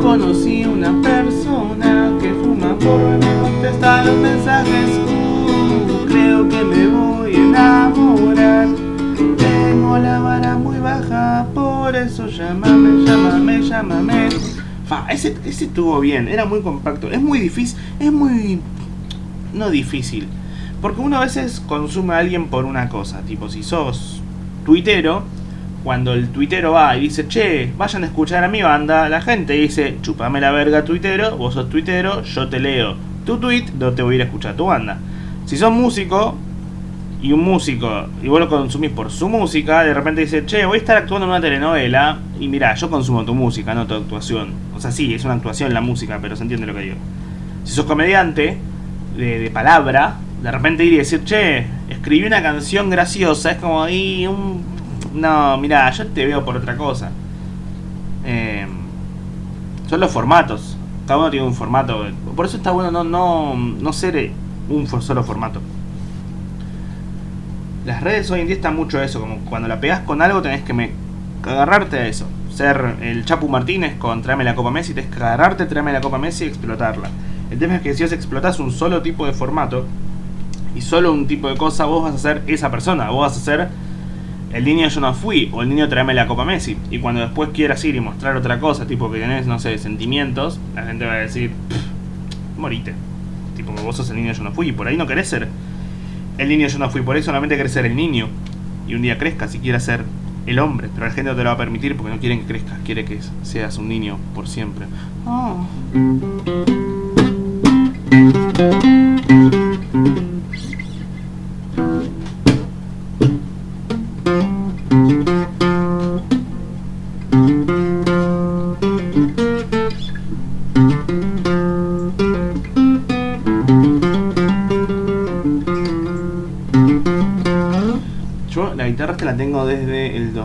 Conocí 0.00 0.64
una 0.64 1.02
persona 1.02 2.12
que 2.22 2.32
fuma 2.34 2.78
por 2.78 3.00
me 3.00 3.40
contesta 3.42 4.04
los 4.04 4.16
mensajes. 4.18 4.90
Uh, 5.08 6.06
creo 6.06 6.48
que 6.48 6.62
me 6.62 6.86
voy 6.86 7.34
a 7.34 7.36
enamorar. 7.36 8.68
Tengo 9.38 9.98
la 9.98 10.20
vara 10.20 10.56
muy 10.56 10.78
baja, 10.78 11.44
por 11.52 11.96
eso 11.96 12.28
llámame, 12.28 13.04
llámame, 13.04 13.60
llámame. 13.60 14.28
Fa, 14.86 15.08
ese, 15.10 15.36
ese 15.44 15.64
estuvo 15.64 15.98
bien, 15.98 16.28
era 16.28 16.44
muy 16.44 16.62
compacto. 16.62 17.10
Es 17.10 17.20
muy 17.20 17.40
difícil, 17.40 17.76
es 17.98 18.12
muy. 18.12 18.60
No 19.52 19.68
difícil 19.68 20.28
porque 20.84 21.00
uno 21.00 21.16
a 21.16 21.20
veces 21.20 21.62
consume 21.66 22.12
a 22.12 22.18
alguien 22.18 22.48
por 22.48 22.66
una 22.66 22.90
cosa, 22.90 23.22
tipo 23.22 23.48
si 23.48 23.62
sos 23.62 24.20
tuitero, 24.66 25.22
cuando 25.82 26.12
el 26.12 26.28
tuitero 26.28 26.72
va 26.72 26.94
y 26.94 27.00
dice, 27.00 27.26
che, 27.26 27.72
vayan 27.74 28.02
a 28.02 28.08
escuchar 28.08 28.44
a 28.44 28.48
mi 28.48 28.60
banda, 28.60 29.08
la 29.08 29.22
gente 29.22 29.54
dice, 29.54 29.96
chupame 30.02 30.42
la 30.42 30.50
verga 30.50 30.84
tuitero, 30.84 31.38
vos 31.38 31.54
sos 31.54 31.70
tuitero, 31.70 32.22
yo 32.24 32.50
te 32.50 32.60
leo 32.60 32.96
tu 33.24 33.38
tweet, 33.38 33.64
no 33.78 33.92
te 33.92 34.02
voy 34.02 34.12
a 34.12 34.14
ir 34.16 34.20
a 34.20 34.24
escuchar 34.26 34.56
tu 34.56 34.66
banda. 34.66 34.98
Si 35.46 35.56
sos 35.56 35.72
músico 35.72 36.36
y 37.22 37.32
un 37.32 37.42
músico 37.42 38.08
y 38.22 38.28
vos 38.28 38.38
lo 38.38 38.50
consumís 38.50 38.90
por 38.90 39.10
su 39.10 39.30
música, 39.30 39.84
de 39.84 39.94
repente 39.94 40.20
dice, 40.20 40.44
che, 40.44 40.66
voy 40.66 40.76
a 40.76 40.80
estar 40.80 40.98
actuando 40.98 41.24
en 41.24 41.30
una 41.30 41.40
telenovela 41.40 42.18
y 42.38 42.46
mira, 42.48 42.74
yo 42.74 42.90
consumo 42.90 43.24
tu 43.24 43.34
música, 43.34 43.74
no 43.74 43.86
tu 43.86 43.94
actuación. 43.94 44.52
O 44.76 44.80
sea, 44.82 44.92
sí, 44.92 45.14
es 45.14 45.24
una 45.24 45.32
actuación 45.32 45.72
la 45.72 45.80
música, 45.80 46.18
pero 46.20 46.36
se 46.36 46.42
entiende 46.42 46.66
lo 46.66 46.74
que 46.74 46.82
digo. 46.82 46.96
Si 47.64 47.72
sos 47.72 47.86
comediante 47.86 48.58
de 49.16 49.50
palabra, 49.50 50.18
de 50.44 50.50
repente 50.50 50.84
ir 50.84 50.92
y 50.92 50.98
decir, 50.98 51.24
che, 51.24 51.64
escribí 51.88 52.26
una 52.26 52.42
canción 52.42 52.90
graciosa, 52.90 53.52
es 53.52 53.56
como 53.56 53.82
ahí 53.82 54.26
un... 54.26 54.62
No, 55.14 55.56
mira, 55.56 55.90
yo 55.90 56.06
te 56.08 56.26
veo 56.26 56.44
por 56.44 56.54
otra 56.54 56.76
cosa. 56.76 57.10
Eh, 58.26 58.66
son 59.88 60.00
los 60.00 60.12
formatos. 60.12 60.76
Cada 61.06 61.18
uno 61.18 61.30
tiene 61.30 61.46
un 61.46 61.54
formato. 61.54 62.04
Por 62.36 62.44
eso 62.44 62.58
está 62.58 62.72
bueno 62.72 62.90
no, 62.90 63.04
no, 63.04 63.56
no 63.56 63.92
ser 63.94 64.32
un 64.68 64.86
solo 64.86 65.24
formato. 65.24 65.62
Las 67.86 68.02
redes 68.02 68.30
hoy 68.30 68.40
en 68.40 68.46
día 68.46 68.56
están 68.56 68.76
mucho 68.76 69.02
eso, 69.02 69.20
como 69.20 69.38
cuando 69.46 69.66
la 69.66 69.80
pegas 69.80 70.00
con 70.00 70.20
algo 70.20 70.42
tenés 70.42 70.62
que 70.62 70.92
agarrarte 71.42 72.00
a 72.00 72.06
eso. 72.06 72.26
Ser 72.52 72.96
el 73.00 73.24
Chapu 73.24 73.48
Martínez 73.48 73.96
con 73.96 74.20
tráeme 74.20 74.44
la 74.44 74.54
Copa 74.54 74.70
Messi, 74.70 74.92
tenés 74.92 75.10
que 75.10 75.16
agarrarte, 75.16 75.64
tráeme 75.64 75.90
la 75.94 76.02
Copa 76.02 76.18
Messi 76.18 76.44
y 76.44 76.48
explotarla. 76.48 77.08
El 77.50 77.58
tema 77.58 77.76
es 77.76 77.80
que 77.80 77.94
si 77.94 78.02
vos 78.02 78.12
explotás 78.12 78.60
un 78.60 78.72
solo 78.72 79.00
tipo 79.00 79.24
de 79.24 79.32
formato, 79.32 79.86
y 80.74 80.80
solo 80.80 81.12
un 81.12 81.26
tipo 81.26 81.48
de 81.48 81.56
cosa, 81.56 81.84
vos 81.84 82.02
vas 82.02 82.14
a 82.14 82.18
ser 82.18 82.42
esa 82.46 82.70
persona. 82.70 83.10
Vos 83.10 83.20
vas 83.20 83.36
a 83.36 83.40
ser 83.40 83.68
el 84.52 84.64
niño 84.64 84.88
yo 84.88 85.00
no 85.00 85.12
fui 85.14 85.50
o 85.52 85.62
el 85.62 85.68
niño 85.68 85.88
tráeme 85.88 86.14
la 86.14 86.26
Copa 86.26 86.44
Messi. 86.44 86.76
Y 86.90 86.98
cuando 86.98 87.20
después 87.20 87.50
quieras 87.52 87.84
ir 87.84 87.96
y 87.96 88.00
mostrar 88.00 88.36
otra 88.36 88.60
cosa, 88.60 88.86
tipo 88.86 89.10
que 89.10 89.18
tenés, 89.18 89.46
no 89.46 89.58
sé, 89.58 89.76
sentimientos, 89.78 90.60
la 90.74 90.84
gente 90.84 91.04
va 91.06 91.14
a 91.14 91.16
decir, 91.16 91.50
morite. 92.56 92.94
Tipo 93.56 93.74
que 93.74 93.82
vos 93.82 93.96
sos 93.96 94.10
el 94.10 94.16
niño 94.16 94.32
yo 94.32 94.42
no 94.42 94.52
fui. 94.52 94.68
Y 94.68 94.72
por 94.72 94.86
ahí 94.86 94.96
no 94.96 95.06
querés 95.06 95.28
ser 95.28 95.48
el 96.38 96.48
niño 96.48 96.68
yo 96.68 96.78
no 96.78 96.90
fui. 96.90 97.02
Por 97.02 97.16
ahí 97.16 97.22
solamente 97.22 97.56
querés 97.56 97.72
ser 97.72 97.86
el 97.86 97.96
niño. 97.96 98.28
Y 98.86 98.94
un 98.94 99.02
día 99.02 99.18
crezcas 99.18 99.54
y 99.54 99.58
quieras 99.58 99.84
ser 99.84 100.04
el 100.46 100.58
hombre. 100.58 100.88
Pero 100.92 101.06
la 101.06 101.12
gente 101.12 101.30
no 101.30 101.36
te 101.36 101.42
lo 101.42 101.50
va 101.50 101.54
a 101.54 101.58
permitir 101.58 101.96
porque 101.96 102.12
no 102.12 102.20
quieren 102.20 102.40
que 102.40 102.46
crezcas. 102.46 102.78
Quiere 102.84 103.04
que 103.04 103.18
seas 103.42 103.78
un 103.78 103.88
niño 103.88 104.18
por 104.34 104.48
siempre. 104.48 104.86
Oh. 105.26 105.66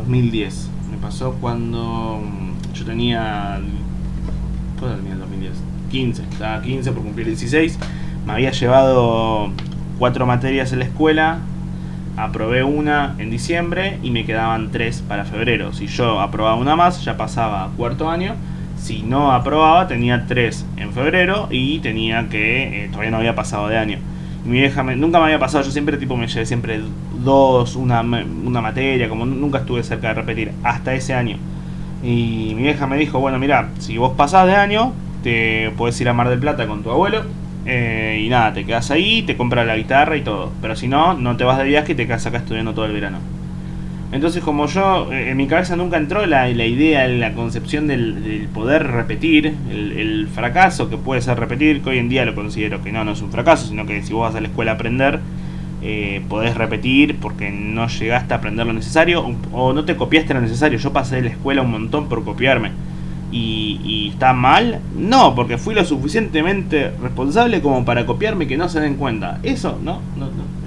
2010. 0.10 0.70
Me 0.92 0.98
pasó 0.98 1.34
cuando 1.40 2.20
mm, 2.24 2.74
yo 2.74 2.86
tenía. 2.86 3.60
¿Cuándo 4.80 4.98
el 4.98 5.20
2010? 5.20 5.54
15. 5.92 6.24
Estaba 6.24 6.62
15 6.62 6.92
por 6.92 7.04
cumplir 7.04 7.28
16. 7.28 7.78
Me 8.26 8.34
había 8.34 8.52
llevado 8.52 9.52
cuatro 10.00 10.26
materias 10.26 10.74
en 10.74 10.80
la 10.80 10.86
escuela. 10.86 11.40
Aprobé 12.18 12.64
una 12.64 13.16
en 13.20 13.30
diciembre 13.30 14.00
y 14.02 14.10
me 14.10 14.26
quedaban 14.26 14.72
tres 14.72 15.04
para 15.08 15.26
febrero. 15.26 15.74
Si 15.74 15.86
yo 15.86 16.20
aprobaba 16.20 16.56
una 16.56 16.76
más, 16.76 17.06
ya 17.06 17.16
pasaba 17.16 17.70
cuarto 17.78 18.10
año. 18.10 18.34
Si 18.78 19.04
no 19.04 19.32
aprobaba, 19.32 19.88
tenía 19.88 20.26
tres 20.28 20.66
en 20.78 20.92
febrero 20.92 21.48
y 21.52 21.80
tenía 21.80 22.28
que. 22.30 22.86
Eh, 22.86 22.88
todavía 22.88 23.12
no 23.12 23.18
había 23.18 23.36
pasado 23.36 23.68
de 23.68 23.78
año. 23.78 24.00
Mi 24.46 24.60
vieja 24.60 24.84
nunca 24.84 25.20
me 25.20 25.26
había 25.26 25.40
pasado, 25.40 25.64
yo 25.64 25.72
siempre 25.72 25.98
tipo 25.98 26.16
me 26.18 26.28
llevé 26.28 26.46
siempre 26.46 26.82
dos, 27.24 27.76
una, 27.76 28.02
una 28.02 28.62
materia, 28.62 29.10
como 29.10 29.26
nunca 29.26 29.60
estuve 29.60 29.84
cerca 29.84 30.10
de 30.10 30.14
repetir, 30.16 30.52
hasta 30.64 30.94
ese 30.94 31.14
año. 31.14 31.38
Y 32.02 32.54
mi 32.56 32.64
vieja 32.64 32.88
me 32.88 32.98
dijo, 32.98 33.20
bueno, 33.20 33.40
mira, 33.40 33.70
si 33.80 33.98
vos 33.98 34.14
pasás 34.16 34.48
de 34.48 34.56
año, 34.56 34.94
te 35.24 35.72
puedes 35.78 36.00
ir 36.00 36.08
a 36.10 36.14
Mar 36.14 36.30
del 36.30 36.40
Plata 36.40 36.68
con 36.68 36.84
tu 36.84 36.92
abuelo. 36.92 37.24
Eh, 37.66 38.24
y 38.26 38.30
nada, 38.30 38.54
te 38.54 38.66
quedas 38.66 38.90
ahí, 38.90 39.22
te 39.24 39.36
compras 39.36 39.68
la 39.68 39.76
guitarra 39.76 40.16
y 40.16 40.22
todo. 40.22 40.52
Pero 40.62 40.76
si 40.76 40.88
no, 40.88 41.14
no 41.14 41.36
te 41.36 41.44
vas 41.44 41.58
de 41.58 41.66
viaje 41.66 41.92
y 41.92 41.96
te 41.96 42.08
quedas 42.08 42.26
acá 42.26 42.38
estudiando 42.38 42.74
todo 42.74 42.86
el 42.86 42.94
verano. 42.94 43.18
Entonces, 44.12 44.44
como 44.44 44.66
yo, 44.66 45.12
eh, 45.12 45.30
en 45.30 45.38
mi 45.38 45.48
cabeza 45.48 45.76
nunca 45.76 45.98
entró 45.98 46.26
la, 46.26 46.48
la 46.48 46.66
idea, 46.66 47.08
la 47.08 47.34
concepción 47.34 47.88
del, 47.88 48.48
poder 48.54 48.88
repetir, 48.88 49.54
el, 49.70 50.28
fracaso 50.34 50.90
que 50.90 50.98
puede 50.98 51.22
ser 51.22 51.40
repetir, 51.40 51.82
que 51.82 51.90
hoy 51.92 51.98
en 52.00 52.10
día 52.10 52.26
lo 52.26 52.34
considero 52.34 52.82
que 52.82 52.92
no, 52.92 53.04
no 53.04 53.12
es 53.12 53.22
un 53.22 53.32
fracaso, 53.32 53.68
sino 53.68 53.86
que 53.86 54.02
si 54.02 54.14
vos 54.14 54.22
vas 54.22 54.36
a 54.36 54.42
la 54.42 54.48
escuela 54.48 54.72
a 54.72 54.74
aprender, 54.76 55.20
eh, 55.82 56.22
podés 56.28 56.56
repetir 56.56 57.18
porque 57.22 57.52
no 57.52 57.88
llegaste 57.88 58.34
a 58.34 58.38
aprender 58.38 58.66
lo 58.66 58.74
necesario 58.74 59.26
o, 59.54 59.72
no 59.74 59.86
te 59.86 59.96
copiaste 59.96 60.34
lo 60.34 60.42
necesario. 60.42 60.80
Yo 60.80 60.92
pasé 60.92 61.18
de 61.18 61.22
la 61.24 61.30
escuela 61.30 61.62
un 61.62 61.72
montón 61.72 62.10
por 62.10 62.24
copiarme. 62.24 62.72
Y, 63.32 64.10
está 64.12 64.34
mal? 64.34 64.80
No, 64.98 65.36
porque 65.36 65.60
fui 65.60 65.76
lo 65.76 65.86
suficientemente 65.86 66.92
responsable 67.00 67.62
como 67.62 67.86
para 67.86 68.08
copiarme 68.08 68.46
y 68.46 68.48
que 68.48 68.58
no 68.58 68.70
se 68.70 68.80
den 68.80 68.96
cuenta. 68.96 69.40
Eso, 69.44 69.80
¿no? 69.84 70.02
no, 70.18 70.26
no. 70.26 70.60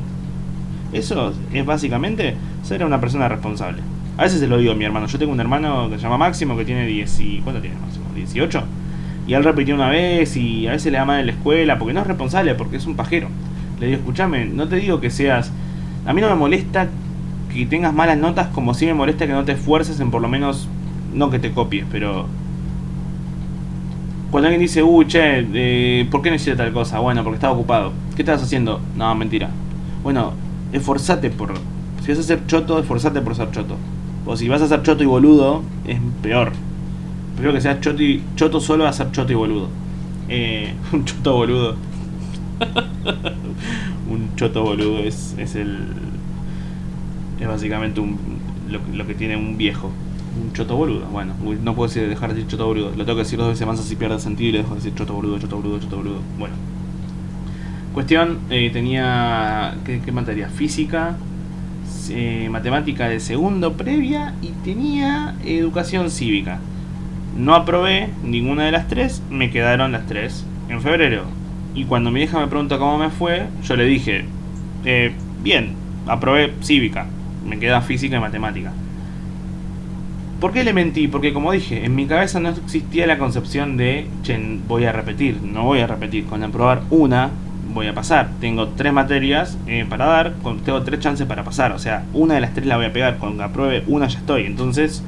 Eso 0.92 1.32
es 1.52 1.66
básicamente 1.66 2.36
ser 2.62 2.84
una 2.84 3.00
persona 3.00 3.28
responsable. 3.28 3.82
A 4.16 4.22
veces 4.22 4.40
se 4.40 4.46
lo 4.46 4.58
digo 4.58 4.72
a 4.72 4.74
mi 4.74 4.84
hermano. 4.84 5.06
Yo 5.06 5.18
tengo 5.18 5.32
un 5.32 5.40
hermano 5.40 5.88
que 5.88 5.96
se 5.96 6.02
llama 6.02 6.18
Máximo 6.18 6.56
que 6.56 6.64
tiene 6.64 6.86
10 6.86 7.20
y... 7.20 7.40
¿Cuánto 7.42 7.60
tiene 7.60 7.76
Máximo? 7.76 8.04
18. 8.14 8.62
Y 9.26 9.34
él 9.34 9.44
repitió 9.44 9.74
una 9.74 9.88
vez 9.88 10.36
y 10.36 10.66
a 10.66 10.72
veces 10.72 10.92
le 10.92 10.98
da 10.98 11.04
mal 11.04 11.20
en 11.20 11.26
la 11.26 11.32
escuela 11.32 11.78
porque 11.78 11.94
no 11.94 12.00
es 12.00 12.06
responsable, 12.06 12.54
porque 12.54 12.76
es 12.76 12.86
un 12.86 12.96
pajero. 12.96 13.28
Le 13.80 13.86
digo, 13.86 13.98
escúchame, 14.00 14.46
no 14.46 14.68
te 14.68 14.76
digo 14.76 15.00
que 15.00 15.10
seas... 15.10 15.50
A 16.04 16.12
mí 16.12 16.20
no 16.20 16.28
me 16.28 16.34
molesta 16.34 16.88
que 17.52 17.66
tengas 17.66 17.94
malas 17.94 18.18
notas 18.18 18.48
como 18.48 18.74
si 18.74 18.86
me 18.86 18.94
molesta 18.94 19.26
que 19.26 19.32
no 19.32 19.44
te 19.44 19.52
esfuerces 19.52 20.00
en 20.00 20.10
por 20.10 20.20
lo 20.20 20.28
menos... 20.28 20.68
No 21.14 21.30
que 21.30 21.38
te 21.38 21.52
copies, 21.52 21.86
pero... 21.90 22.26
Cuando 24.30 24.48
alguien 24.48 24.62
dice, 24.62 24.82
uy, 24.82 25.06
che, 25.06 25.46
eh, 25.52 26.08
¿por 26.10 26.22
qué 26.22 26.30
no 26.30 26.36
hiciste 26.36 26.56
tal 26.56 26.72
cosa? 26.72 27.00
Bueno, 27.00 27.22
porque 27.22 27.36
estaba 27.36 27.52
ocupado. 27.52 27.92
¿Qué 28.16 28.22
estás 28.22 28.42
haciendo? 28.42 28.80
No, 28.96 29.14
mentira. 29.14 29.50
Bueno, 30.02 30.32
esforzate 30.72 31.30
por... 31.30 31.52
Si 32.02 32.10
vas 32.10 32.18
a 32.18 32.22
ser 32.22 32.46
choto, 32.46 32.78
esforzate 32.78 33.20
por 33.20 33.34
ser 33.36 33.50
choto. 33.52 33.76
O 34.26 34.36
si 34.36 34.48
vas 34.48 34.60
a 34.60 34.68
ser 34.68 34.82
choto 34.82 35.04
y 35.04 35.06
boludo, 35.06 35.62
es 35.86 35.98
peor. 36.20 36.52
Prefiero 37.34 37.54
que 37.54 37.60
seas 37.60 37.80
choto, 37.80 38.02
choto 38.34 38.60
solo 38.60 38.86
a 38.86 38.92
ser 38.92 39.12
choto 39.12 39.32
y 39.32 39.36
boludo. 39.36 39.68
Eh, 40.28 40.74
un 40.92 41.04
choto 41.04 41.34
boludo. 41.34 41.76
un 44.10 44.34
choto 44.36 44.62
boludo 44.62 44.98
es, 44.98 45.34
es 45.38 45.54
el. 45.54 45.78
Es 47.40 47.48
básicamente 47.48 48.00
un, 48.00 48.18
lo, 48.68 49.06
que 49.06 49.14
tiene 49.14 49.36
un 49.36 49.56
viejo. 49.56 49.90
Un 50.42 50.52
choto 50.52 50.76
boludo. 50.76 51.06
Bueno, 51.06 51.34
no 51.62 51.74
puedo 51.74 51.88
decir, 51.88 52.08
dejar 52.08 52.30
de 52.30 52.36
decir 52.36 52.50
choto 52.50 52.66
boludo. 52.66 52.90
Lo 52.96 53.04
tengo 53.04 53.16
que 53.16 53.24
decir 53.24 53.38
dos 53.38 53.48
veces 53.48 53.66
más 53.66 53.78
así 53.78 53.94
pierde 53.94 54.18
sentido 54.18 54.48
y 54.48 54.52
le 54.52 54.58
dejo 54.58 54.70
de 54.70 54.76
decir 54.76 54.94
choto 54.94 55.14
boludo, 55.14 55.38
choto 55.38 55.56
boludo, 55.56 55.78
choto 55.78 55.96
boludo. 55.98 56.18
Bueno. 56.36 56.54
Cuestión, 57.94 58.38
eh, 58.50 58.70
tenía. 58.72 59.76
¿qué, 59.84 60.00
¿qué, 60.00 60.12
materia? 60.12 60.48
Física, 60.48 61.16
eh, 62.10 62.48
matemática 62.50 63.08
de 63.08 63.20
segundo 63.20 63.74
previa 63.74 64.34
y 64.42 64.48
tenía 64.64 65.34
educación 65.44 66.10
cívica. 66.10 66.58
No 67.36 67.54
aprobé 67.54 68.10
ninguna 68.24 68.64
de 68.64 68.72
las 68.72 68.88
tres, 68.88 69.22
me 69.30 69.50
quedaron 69.50 69.92
las 69.92 70.06
tres 70.06 70.44
en 70.68 70.80
febrero. 70.80 71.24
Y 71.74 71.84
cuando 71.84 72.10
mi 72.10 72.22
hija 72.22 72.38
me 72.38 72.48
pregunta 72.48 72.78
cómo 72.78 72.98
me 72.98 73.10
fue, 73.10 73.46
yo 73.64 73.76
le 73.76 73.84
dije, 73.84 74.24
eh, 74.84 75.12
bien, 75.42 75.74
aprobé 76.06 76.52
cívica, 76.62 77.06
me 77.46 77.58
queda 77.58 77.80
física 77.80 78.16
y 78.16 78.20
matemática. 78.20 78.72
¿Por 80.40 80.52
qué 80.52 80.64
le 80.64 80.72
mentí? 80.72 81.06
Porque 81.06 81.32
como 81.32 81.52
dije, 81.52 81.84
en 81.84 81.94
mi 81.94 82.06
cabeza 82.06 82.40
no 82.40 82.48
existía 82.48 83.06
la 83.06 83.16
concepción 83.16 83.76
de, 83.76 84.08
voy 84.66 84.84
a 84.84 84.92
repetir, 84.92 85.40
no 85.40 85.62
voy 85.62 85.78
a 85.78 85.86
repetir, 85.86 86.24
con 86.24 86.42
aprobar 86.42 86.82
una 86.90 87.30
voy 87.72 87.86
a 87.86 87.94
pasar. 87.94 88.28
Tengo 88.40 88.68
tres 88.68 88.92
materias 88.92 89.58
eh, 89.66 89.86
para 89.88 90.06
dar, 90.06 90.32
tengo 90.64 90.82
tres 90.82 91.00
chances 91.00 91.26
para 91.26 91.44
pasar. 91.44 91.72
O 91.72 91.78
sea, 91.78 92.04
una 92.12 92.34
de 92.34 92.40
las 92.40 92.54
tres 92.54 92.66
la 92.66 92.76
voy 92.76 92.86
a 92.86 92.92
pegar. 92.92 93.18
Con 93.18 93.36
que 93.36 93.42
apruebe 93.42 93.84
una 93.86 94.06
ya 94.08 94.18
estoy. 94.18 94.46
Entonces, 94.46 95.02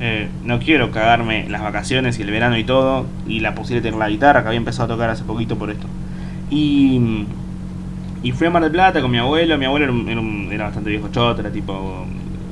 eh, 0.00 0.28
no 0.44 0.58
quiero 0.58 0.90
cagarme 0.90 1.48
las 1.48 1.62
vacaciones 1.62 2.18
y 2.18 2.22
el 2.22 2.30
verano 2.30 2.56
y 2.56 2.64
todo. 2.64 3.06
Y 3.26 3.40
la 3.40 3.54
posibilidad 3.54 3.82
de 3.82 3.90
tener 3.90 3.98
la 3.98 4.08
guitarra 4.08 4.42
que 4.42 4.48
había 4.48 4.58
empezado 4.58 4.92
a 4.92 4.96
tocar 4.96 5.10
hace 5.10 5.24
poquito 5.24 5.56
por 5.56 5.70
esto. 5.70 5.86
Y, 6.50 7.26
y 8.22 8.32
fui 8.32 8.46
a 8.46 8.50
Mar 8.50 8.62
del 8.62 8.72
Plata 8.72 9.00
con 9.00 9.10
mi 9.10 9.18
abuelo. 9.18 9.58
Mi 9.58 9.64
abuelo 9.64 9.86
era, 9.86 10.54
era, 10.54 10.64
bastante 10.64 10.90
viejo 10.90 11.08
choto, 11.12 11.40
era 11.40 11.50
tipo 11.50 12.06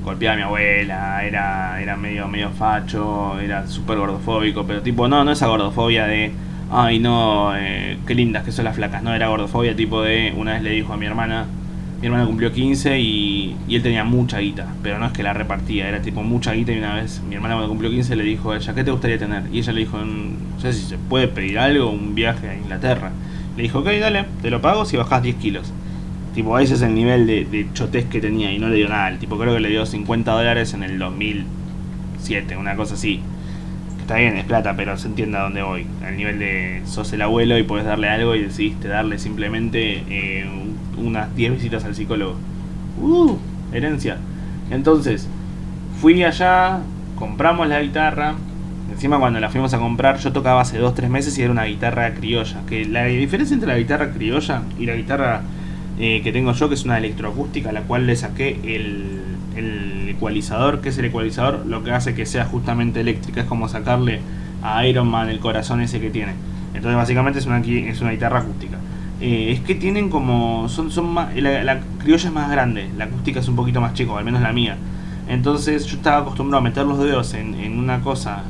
golpeaba 0.04 0.34
a 0.34 0.36
mi 0.36 0.42
abuela, 0.42 1.24
era, 1.24 1.80
era 1.80 1.96
medio, 1.96 2.26
medio 2.26 2.50
facho, 2.50 3.38
era 3.38 3.68
súper 3.68 3.98
gordofóbico, 3.98 4.64
pero 4.66 4.82
tipo, 4.82 5.06
no, 5.06 5.22
no 5.22 5.30
esa 5.30 5.46
gordofobia 5.46 6.06
de 6.06 6.32
ay 6.72 6.98
no, 6.98 7.54
eh, 7.54 7.98
qué 8.06 8.14
lindas 8.14 8.44
que 8.44 8.52
son 8.52 8.64
las 8.64 8.74
flacas, 8.74 9.02
no 9.02 9.14
era 9.14 9.28
gordofobia, 9.28 9.76
tipo 9.76 10.02
de, 10.02 10.32
una 10.36 10.54
vez 10.54 10.62
le 10.62 10.70
dijo 10.70 10.92
a 10.94 10.96
mi 10.96 11.04
hermana, 11.04 11.46
mi 12.00 12.06
hermana 12.06 12.24
cumplió 12.24 12.50
15 12.50 12.98
y, 12.98 13.56
y, 13.68 13.76
él 13.76 13.82
tenía 13.82 14.04
mucha 14.04 14.38
guita, 14.38 14.66
pero 14.82 14.98
no 14.98 15.06
es 15.06 15.12
que 15.12 15.22
la 15.22 15.34
repartía, 15.34 15.88
era 15.88 16.00
tipo 16.00 16.22
mucha 16.22 16.52
guita 16.52 16.72
y 16.72 16.78
una 16.78 16.94
vez 16.94 17.20
mi 17.28 17.34
hermana 17.34 17.54
cuando 17.54 17.68
cumplió 17.68 17.90
15 17.90 18.16
le 18.16 18.24
dijo 18.24 18.52
a 18.52 18.56
ella, 18.56 18.74
¿qué 18.74 18.84
te 18.84 18.90
gustaría 18.90 19.18
tener? 19.18 19.42
Y 19.52 19.58
ella 19.58 19.72
le 19.72 19.80
dijo, 19.80 19.98
no 19.98 20.60
sé 20.60 20.72
si 20.72 20.86
se 20.86 20.96
puede 20.96 21.28
pedir 21.28 21.58
algo, 21.58 21.90
un 21.90 22.14
viaje 22.14 22.48
a 22.48 22.56
Inglaterra. 22.56 23.12
Le 23.56 23.64
dijo, 23.64 23.80
ok, 23.80 23.88
dale, 24.00 24.24
te 24.40 24.50
lo 24.50 24.62
pago 24.62 24.86
si 24.86 24.96
bajás 24.96 25.22
10 25.22 25.36
kilos. 25.36 25.72
Tipo, 26.34 26.58
ese 26.58 26.74
es 26.74 26.82
el 26.82 26.94
nivel 26.94 27.26
de, 27.26 27.44
de 27.44 27.66
chotés 27.74 28.06
que 28.06 28.20
tenía 28.20 28.50
y 28.50 28.58
no 28.58 28.68
le 28.68 28.76
dio 28.76 28.88
nada. 28.88 29.10
El 29.10 29.18
tipo 29.18 29.38
creo 29.38 29.52
que 29.52 29.60
le 29.60 29.68
dio 29.68 29.84
50 29.84 30.32
dólares 30.32 30.72
en 30.72 30.82
el 30.82 30.98
2007, 30.98 32.56
una 32.56 32.74
cosa 32.76 32.94
así 32.94 33.20
está 34.12 34.20
bien, 34.20 34.36
es 34.36 34.44
plata, 34.44 34.76
pero 34.76 34.98
se 34.98 35.08
entiende 35.08 35.38
a 35.38 35.42
dónde 35.42 35.62
voy. 35.62 35.86
Al 36.04 36.18
nivel 36.18 36.38
de 36.38 36.82
sos 36.84 37.10
el 37.14 37.22
abuelo 37.22 37.56
y 37.56 37.62
puedes 37.62 37.86
darle 37.86 38.10
algo 38.10 38.34
y 38.34 38.42
decidiste 38.42 38.88
darle 38.88 39.18
simplemente 39.18 40.04
eh, 40.06 40.46
unas 40.98 41.34
10 41.34 41.52
visitas 41.54 41.82
al 41.86 41.94
psicólogo. 41.94 42.36
¡Uh! 43.00 43.38
Herencia. 43.72 44.18
Entonces, 44.70 45.30
fui 45.98 46.22
allá, 46.24 46.80
compramos 47.16 47.68
la 47.68 47.80
guitarra. 47.80 48.34
Encima 48.90 49.18
cuando 49.18 49.40
la 49.40 49.48
fuimos 49.48 49.72
a 49.72 49.78
comprar 49.78 50.18
yo 50.18 50.30
tocaba 50.30 50.60
hace 50.60 50.78
2-3 50.78 51.08
meses 51.08 51.38
y 51.38 51.42
era 51.42 51.50
una 51.50 51.64
guitarra 51.64 52.12
criolla. 52.12 52.60
Que 52.68 52.84
la 52.84 53.06
diferencia 53.06 53.54
entre 53.54 53.68
la 53.68 53.78
guitarra 53.78 54.12
criolla 54.12 54.60
y 54.78 54.84
la 54.84 54.94
guitarra 54.94 55.40
eh, 55.98 56.20
que 56.22 56.32
tengo 56.32 56.52
yo, 56.52 56.68
que 56.68 56.74
es 56.74 56.84
una 56.84 56.98
electroacústica, 56.98 57.70
a 57.70 57.72
la 57.72 57.80
cual 57.84 58.06
le 58.06 58.14
saqué 58.14 58.60
el 58.62 60.01
ecualizador, 60.12 60.80
que 60.80 60.90
es 60.90 60.98
el 60.98 61.06
ecualizador, 61.06 61.66
lo 61.66 61.82
que 61.82 61.92
hace 61.92 62.14
que 62.14 62.26
sea 62.26 62.44
justamente 62.44 63.00
eléctrica, 63.00 63.42
es 63.42 63.46
como 63.46 63.68
sacarle 63.68 64.20
a 64.62 64.86
Iron 64.86 65.08
Man 65.08 65.28
el 65.28 65.40
corazón 65.40 65.80
ese 65.80 66.00
que 66.00 66.10
tiene. 66.10 66.34
Entonces 66.74 66.96
básicamente 66.96 67.38
es 67.38 67.46
una, 67.46 67.58
es 67.58 68.00
una 68.00 68.12
guitarra 68.12 68.40
acústica. 68.40 68.78
Eh, 69.20 69.52
es 69.52 69.60
que 69.60 69.74
tienen 69.74 70.08
como. 70.08 70.68
son, 70.68 70.90
son 70.90 71.12
más, 71.12 71.34
la, 71.36 71.80
criolla 71.98 72.28
es 72.28 72.34
más 72.34 72.50
grande, 72.50 72.90
la 72.96 73.04
acústica 73.04 73.40
es 73.40 73.48
un 73.48 73.56
poquito 73.56 73.80
más 73.80 73.94
chico, 73.94 74.16
al 74.16 74.24
menos 74.24 74.42
la 74.42 74.52
mía. 74.52 74.76
Entonces 75.28 75.86
yo 75.86 75.96
estaba 75.96 76.18
acostumbrado 76.18 76.58
a 76.58 76.62
meter 76.62 76.84
los 76.84 76.98
dedos 76.98 77.34
en, 77.34 77.54
en 77.54 77.78
una 77.78 78.00
cosa, 78.00 78.42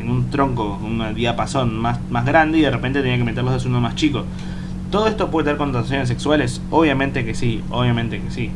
en 0.00 0.10
un 0.10 0.30
tronco, 0.30 0.78
un 0.82 1.14
diapasón 1.14 1.76
más, 1.76 1.98
más 2.10 2.24
grande 2.24 2.58
y 2.58 2.62
de 2.62 2.70
repente 2.70 3.02
tenía 3.02 3.18
que 3.18 3.24
meter 3.24 3.44
los 3.44 3.52
dedos 3.52 3.66
en 3.66 3.72
uno 3.72 3.80
más 3.80 3.96
chico. 3.96 4.24
¿Todo 4.90 5.08
esto 5.08 5.30
puede 5.30 5.46
tener 5.46 5.58
connotaciones 5.58 6.08
sexuales? 6.08 6.62
Obviamente 6.70 7.24
que 7.24 7.34
sí, 7.34 7.62
obviamente 7.70 8.20
que 8.20 8.30
sí. 8.30 8.50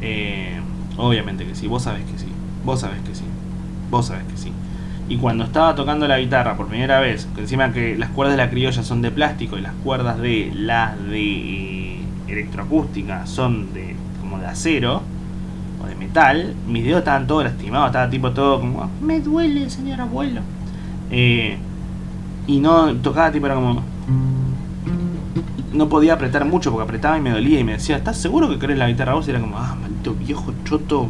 Eh, 0.00 0.58
obviamente 0.96 1.44
que 1.44 1.54
sí, 1.54 1.66
vos 1.66 1.82
sabés 1.82 2.04
que 2.04 2.18
sí, 2.18 2.26
vos 2.64 2.80
sabés 2.80 3.00
que 3.02 3.14
sí, 3.14 3.24
vos 3.90 4.06
sabés 4.06 4.24
que 4.24 4.36
sí. 4.36 4.52
Y 5.08 5.18
cuando 5.18 5.44
estaba 5.44 5.74
tocando 5.74 6.08
la 6.08 6.18
guitarra 6.18 6.56
por 6.56 6.66
primera 6.66 6.98
vez, 6.98 7.28
que 7.34 7.42
encima 7.42 7.72
que 7.72 7.96
las 7.96 8.10
cuerdas 8.10 8.36
de 8.36 8.42
la 8.42 8.50
criolla 8.50 8.82
son 8.82 9.02
de 9.02 9.10
plástico 9.10 9.56
y 9.56 9.60
las 9.60 9.72
cuerdas 9.84 10.18
de 10.18 10.50
las 10.54 11.00
de 11.08 12.00
electroacústica 12.26 13.26
son 13.26 13.72
de 13.72 13.94
como 14.20 14.40
de 14.40 14.46
acero 14.46 15.02
o 15.82 15.86
de 15.86 15.94
metal, 15.94 16.54
mis 16.66 16.84
dedos 16.84 16.98
estaban 17.00 17.26
todos 17.26 17.44
lastimados, 17.44 17.88
estaba 17.88 18.10
tipo 18.10 18.32
todo 18.32 18.60
como, 18.60 18.90
me 19.00 19.20
duele, 19.20 19.70
señor 19.70 20.00
abuelo. 20.00 20.40
Eh, 21.10 21.56
y 22.48 22.58
no 22.58 22.92
tocaba 22.96 23.30
tipo 23.30 23.46
era 23.46 23.54
como 23.54 23.82
no 25.76 25.88
podía 25.88 26.14
apretar 26.14 26.44
mucho 26.44 26.70
porque 26.70 26.84
apretaba 26.84 27.18
y 27.18 27.20
me 27.20 27.30
dolía 27.30 27.60
y 27.60 27.64
me 27.64 27.72
decía, 27.72 27.96
¿estás 27.96 28.16
seguro 28.16 28.48
que 28.48 28.58
querés 28.58 28.78
la 28.78 28.88
guitarra 28.88 29.14
vos? 29.14 29.26
Y 29.26 29.30
era 29.30 29.40
como, 29.40 29.58
ah, 29.58 29.76
maldito 29.80 30.14
viejo 30.14 30.52
choto. 30.64 31.08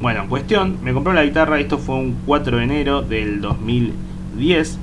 Bueno, 0.00 0.22
en 0.22 0.28
cuestión, 0.28 0.78
me 0.82 0.92
compré 0.92 1.14
la 1.14 1.24
guitarra, 1.24 1.60
esto 1.60 1.78
fue 1.78 1.96
un 1.96 2.16
4 2.26 2.56
de 2.58 2.64
enero 2.64 3.02
del 3.02 3.40
2010. 3.40 4.78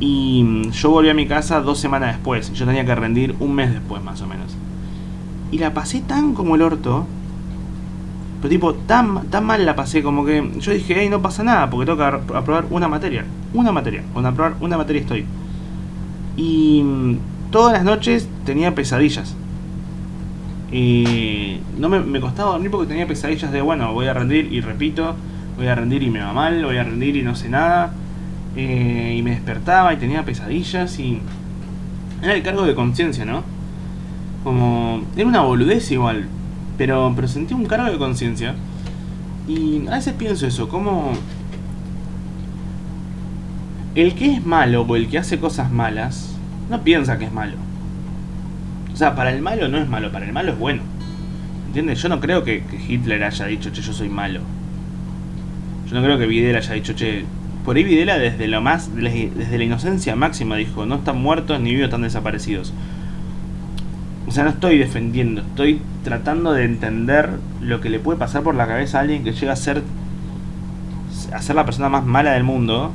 Y 0.00 0.42
mm, 0.42 0.70
yo 0.70 0.90
volví 0.90 1.08
a 1.08 1.14
mi 1.14 1.26
casa 1.26 1.60
dos 1.60 1.78
semanas 1.78 2.14
después. 2.16 2.52
Yo 2.52 2.66
tenía 2.66 2.84
que 2.84 2.94
rendir 2.94 3.34
un 3.40 3.54
mes 3.54 3.72
después, 3.72 4.02
más 4.02 4.20
o 4.22 4.26
menos. 4.26 4.56
Y 5.50 5.58
la 5.58 5.74
pasé 5.74 6.00
tan 6.00 6.34
como 6.34 6.54
el 6.54 6.62
orto. 6.62 7.06
Pero 8.40 8.50
tipo, 8.50 8.74
tan, 8.74 9.26
tan 9.28 9.44
mal 9.44 9.64
la 9.64 9.76
pasé 9.76 10.02
como 10.02 10.24
que 10.24 10.50
yo 10.58 10.72
dije, 10.72 10.96
hey, 10.98 11.08
no 11.08 11.22
pasa 11.22 11.42
nada, 11.42 11.70
porque 11.70 11.86
tengo 11.86 11.98
que 11.98 12.34
aprobar 12.34 12.66
una 12.70 12.88
materia. 12.88 13.24
Una 13.52 13.72
materia. 13.72 14.02
Con 14.12 14.26
aprobar 14.26 14.54
una 14.60 14.76
materia 14.76 15.02
estoy. 15.02 15.26
Y 16.36 16.82
mm, 16.82 17.18
todas 17.54 17.72
las 17.72 17.84
noches 17.84 18.28
tenía 18.44 18.74
pesadillas. 18.74 19.36
Y 20.72 21.60
no 21.78 21.88
me, 21.88 22.20
costaba 22.20 22.50
dormir 22.50 22.68
porque 22.68 22.88
tenía 22.88 23.06
pesadillas 23.06 23.52
de, 23.52 23.62
bueno, 23.62 23.92
voy 23.94 24.08
a 24.08 24.12
rendir 24.12 24.52
y 24.52 24.60
repito, 24.60 25.14
voy 25.56 25.68
a 25.68 25.76
rendir 25.76 26.02
y 26.02 26.10
me 26.10 26.18
va 26.18 26.32
mal, 26.32 26.64
voy 26.64 26.78
a 26.78 26.82
rendir 26.82 27.14
y 27.14 27.22
no 27.22 27.36
sé 27.36 27.48
nada. 27.48 27.92
Eh, 28.56 29.14
y 29.16 29.22
me 29.22 29.30
despertaba 29.30 29.94
y 29.94 29.98
tenía 29.98 30.24
pesadillas 30.24 30.98
y... 30.98 31.20
Era 32.24 32.34
el 32.34 32.42
cargo 32.42 32.64
de 32.64 32.74
conciencia, 32.74 33.24
¿no? 33.24 33.44
Como... 34.42 35.02
Era 35.14 35.28
una 35.28 35.42
boludez 35.42 35.92
igual, 35.92 36.26
pero, 36.76 37.12
pero 37.14 37.28
sentí 37.28 37.54
un 37.54 37.66
cargo 37.66 37.88
de 37.88 37.98
conciencia. 37.98 38.56
Y 39.46 39.86
a 39.86 39.92
veces 39.92 40.14
pienso 40.14 40.44
eso, 40.48 40.68
como... 40.68 41.12
El 43.94 44.16
que 44.16 44.32
es 44.32 44.44
malo 44.44 44.82
o 44.82 44.96
el 44.96 45.08
que 45.08 45.18
hace 45.18 45.38
cosas 45.38 45.70
malas 45.70 46.33
no 46.70 46.82
piensa 46.82 47.18
que 47.18 47.26
es 47.26 47.32
malo. 47.32 47.56
O 48.92 48.96
sea, 48.96 49.14
para 49.14 49.32
el 49.32 49.42
malo 49.42 49.68
no 49.68 49.78
es 49.78 49.88
malo, 49.88 50.12
para 50.12 50.24
el 50.24 50.32
malo 50.32 50.52
es 50.52 50.58
bueno. 50.58 50.82
¿Entiendes? 51.66 52.00
Yo 52.00 52.08
no 52.08 52.20
creo 52.20 52.44
que, 52.44 52.62
Hitler 52.88 53.24
haya 53.24 53.46
dicho, 53.46 53.70
che, 53.70 53.82
yo 53.82 53.92
soy 53.92 54.08
malo. 54.08 54.40
Yo 55.88 55.94
no 55.96 56.02
creo 56.02 56.18
que 56.18 56.26
Videla 56.26 56.58
haya 56.58 56.74
dicho, 56.74 56.92
che, 56.94 57.24
por 57.64 57.76
ahí 57.76 57.82
Videla 57.82 58.18
desde 58.18 58.46
lo 58.46 58.60
más, 58.60 58.94
desde 58.94 59.58
la 59.58 59.64
inocencia 59.64 60.14
máxima 60.14 60.56
dijo, 60.56 60.86
no 60.86 60.96
están 60.96 61.20
muertos 61.20 61.60
ni 61.60 61.70
vivos, 61.70 61.86
están 61.86 62.02
desaparecidos. 62.02 62.72
O 64.26 64.30
sea, 64.30 64.44
no 64.44 64.50
estoy 64.50 64.78
defendiendo, 64.78 65.42
estoy 65.42 65.80
tratando 66.02 66.52
de 66.52 66.64
entender 66.64 67.30
lo 67.60 67.80
que 67.80 67.90
le 67.90 67.98
puede 67.98 68.18
pasar 68.18 68.42
por 68.42 68.54
la 68.54 68.66
cabeza 68.66 68.98
a 68.98 69.00
alguien 69.02 69.24
que 69.24 69.32
llega 69.32 69.52
a 69.52 69.56
ser, 69.56 69.82
a 71.32 71.42
ser 71.42 71.56
la 71.56 71.64
persona 71.64 71.88
más 71.88 72.06
mala 72.06 72.32
del 72.32 72.44
mundo 72.44 72.92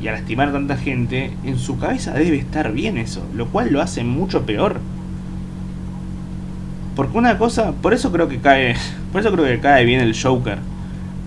y 0.00 0.08
a 0.08 0.12
lastimar 0.12 0.48
a 0.48 0.52
tanta 0.52 0.76
gente, 0.76 1.32
en 1.44 1.58
su 1.58 1.78
cabeza 1.78 2.14
debe 2.14 2.38
estar 2.38 2.72
bien 2.72 2.96
eso, 2.96 3.22
lo 3.34 3.48
cual 3.48 3.70
lo 3.70 3.82
hace 3.82 4.02
mucho 4.02 4.46
peor. 4.46 4.80
Porque 6.96 7.18
una 7.18 7.38
cosa, 7.38 7.72
por 7.72 7.92
eso 7.92 8.10
creo 8.10 8.28
que 8.28 8.38
cae, 8.38 8.76
por 9.12 9.20
eso 9.20 9.30
creo 9.32 9.44
que 9.44 9.60
cae 9.60 9.84
bien 9.84 10.00
el 10.00 10.20
Joker. 10.20 10.58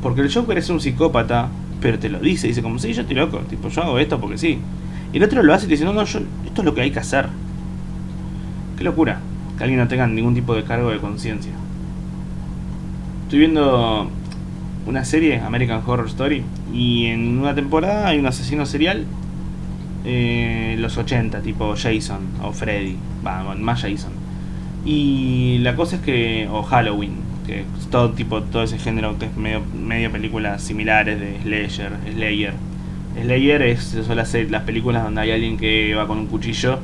Porque 0.02 0.22
el 0.22 0.34
Joker 0.34 0.58
es 0.58 0.70
un 0.70 0.82
psicópata, 0.82 1.50
pero 1.82 2.00
te 2.00 2.10
lo 2.10 2.20
dice, 2.20 2.48
dice 2.48 2.62
como, 2.62 2.80
sí, 2.80 2.94
yo 2.94 3.02
estoy 3.02 3.16
loco, 3.16 3.40
tipo, 3.50 3.70
yo 3.70 3.84
hago 3.84 4.00
esto 4.00 4.20
porque 4.20 4.38
sí. 4.38 4.60
Y 5.14 5.18
el 5.18 5.24
otro 5.24 5.44
lo 5.44 5.54
hace 5.54 5.66
y 5.66 5.68
te 5.68 5.74
dice, 5.76 5.86
no, 5.86 5.94
no, 5.94 6.04
yo, 6.04 6.20
esto 6.46 6.62
es 6.62 6.66
lo 6.66 6.74
que 6.74 6.82
hay 6.82 6.92
que 6.92 7.00
hacer. 7.00 7.28
Qué 8.78 8.84
locura, 8.84 9.20
que 9.58 9.64
alguien 9.64 9.80
no 9.80 9.88
tenga 9.88 10.08
ningún 10.08 10.34
tipo 10.34 10.56
de 10.56 10.64
cargo 10.64 10.90
de 10.90 10.98
conciencia. 10.98 11.52
Estoy 13.24 13.40
viendo 13.40 14.10
una 14.86 15.06
serie, 15.06 15.40
American 15.40 15.82
Horror 15.86 16.08
Story, 16.08 16.44
y 16.74 17.06
en 17.08 17.40
una 17.40 17.56
temporada 17.56 18.08
hay 18.08 18.20
un 18.20 18.26
asesino 18.26 18.66
serial, 18.66 19.06
eh, 20.06 20.76
los 20.80 20.98
80, 20.98 21.42
tipo 21.42 21.76
Jason 21.76 22.20
o 22.42 22.52
Freddy, 22.52 22.98
va, 23.26 23.56
más 23.56 23.82
Jason. 23.82 24.12
Y 24.86 25.60
la 25.60 25.76
cosa 25.76 25.98
es 25.98 26.02
que, 26.02 26.48
o 26.52 26.64
Halloween, 26.64 27.16
que 27.46 27.62
es 27.62 27.88
todo 27.90 28.12
tipo, 28.12 28.42
todo 28.44 28.64
ese 28.64 28.78
género 28.78 29.18
que 29.18 29.26
es 29.26 29.38
medio, 29.38 29.62
medio 29.74 30.12
películas 30.12 30.62
similares 30.62 31.20
de 31.20 31.40
Slayer, 31.42 31.92
Slayer. 32.14 32.54
Slayer 33.22 33.62
es, 33.62 33.84
son 34.06 34.18
las, 34.18 34.34
las 34.34 34.64
películas 34.64 35.04
donde 35.04 35.22
hay 35.22 35.32
alguien 35.32 35.58
que 35.58 35.94
va 35.96 36.08
con 36.08 36.18
un 36.18 36.28
cuchillo 36.28 36.80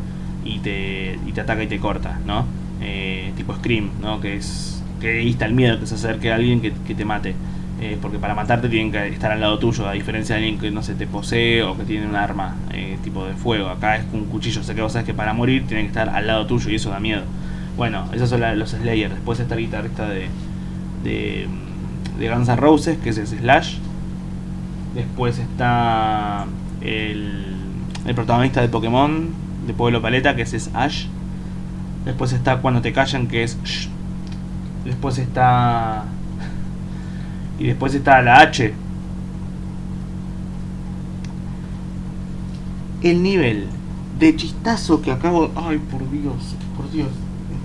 y 0.46 0.60
te, 0.60 1.20
y 1.26 1.32
te 1.34 1.42
ataca 1.42 1.64
y 1.64 1.68
te 1.68 1.80
corta, 1.80 2.20
¿no? 2.26 2.46
Eh, 2.82 3.34
tipo 3.36 3.54
Scream, 3.56 3.90
¿no? 4.02 4.22
Que 4.22 4.38
es 4.38 4.82
que 5.00 5.20
ahí 5.20 5.36
el 5.40 5.54
miedo 5.54 5.80
que 5.80 5.86
se 5.86 5.96
acerque 5.96 6.32
a 6.32 6.36
alguien 6.36 6.62
que, 6.62 6.72
te 6.72 7.06
mate. 7.06 7.34
Eh, 7.82 7.98
porque 8.02 8.20
para 8.20 8.36
matarte 8.36 8.68
tienen 8.68 8.92
que 8.92 9.08
estar 9.08 9.32
al 9.32 9.40
lado 9.40 9.58
tuyo, 9.58 9.88
a 9.88 9.94
diferencia 9.94 10.36
de 10.36 10.42
alguien 10.42 10.60
que 10.60 10.70
no 10.70 10.84
se 10.84 10.96
te 10.96 11.08
posee 11.08 11.64
o 11.64 11.78
que 11.78 11.84
tiene 11.84 12.08
un 12.08 12.16
arma 12.16 12.58
eh, 12.74 12.98
tipo 13.04 13.26
de 13.26 13.34
fuego. 13.34 13.70
Acá 13.70 13.96
es 13.96 14.06
un 14.12 14.26
cuchillo, 14.26 14.60
o 14.60 14.64
sea 14.64 14.76
que 14.76 14.82
vos 14.82 14.92
sabes 14.92 15.06
que 15.06 15.14
para 15.14 15.34
morir 15.34 15.66
tienen 15.66 15.86
que 15.86 15.90
estar 15.92 16.10
al 16.10 16.28
lado 16.28 16.46
tuyo 16.46 16.70
y 16.70 16.76
eso 16.76 16.90
da 16.90 17.00
miedo. 17.00 17.24
Bueno, 17.78 18.06
esos 18.12 18.30
son 18.30 18.42
los 18.60 18.72
Slayers. 18.72 19.14
Después 19.14 19.40
está 19.40 19.56
el 19.56 19.62
guitarrista 19.62 20.10
de, 20.10 20.28
de, 21.06 21.48
de 22.20 22.30
Guns 22.30 22.50
N' 22.50 22.58
Roses, 22.58 22.98
que 22.98 23.10
es 23.10 23.16
Slash. 23.16 23.78
Después 24.94 25.40
está 25.40 26.46
el, 26.82 27.46
el 28.06 28.16
protagonista 28.16 28.62
de 28.62 28.68
Pokémon, 28.68 29.30
de 29.66 29.74
Pueblo 29.74 30.02
Paleta, 30.02 30.36
que 30.36 30.42
es, 30.42 30.70
Ash. 30.74 31.06
Después 32.04 32.34
está 32.34 32.58
Cuando 32.58 32.82
te 32.82 32.92
callan, 32.92 33.28
que 33.28 33.44
es 33.44 33.58
Después 34.84 35.18
está. 35.18 36.04
Y 37.60 37.68
después 37.68 37.94
está 37.94 38.22
la 38.22 38.40
H. 38.40 38.74
El 43.02 43.22
nivel 43.22 43.68
de 44.18 44.36
chistazo 44.36 45.02
que 45.02 45.12
acabo. 45.12 45.52
Ay, 45.56 45.78
por 45.78 46.10
Dios, 46.10 46.56
por 46.76 46.90
Dios. 46.92 47.10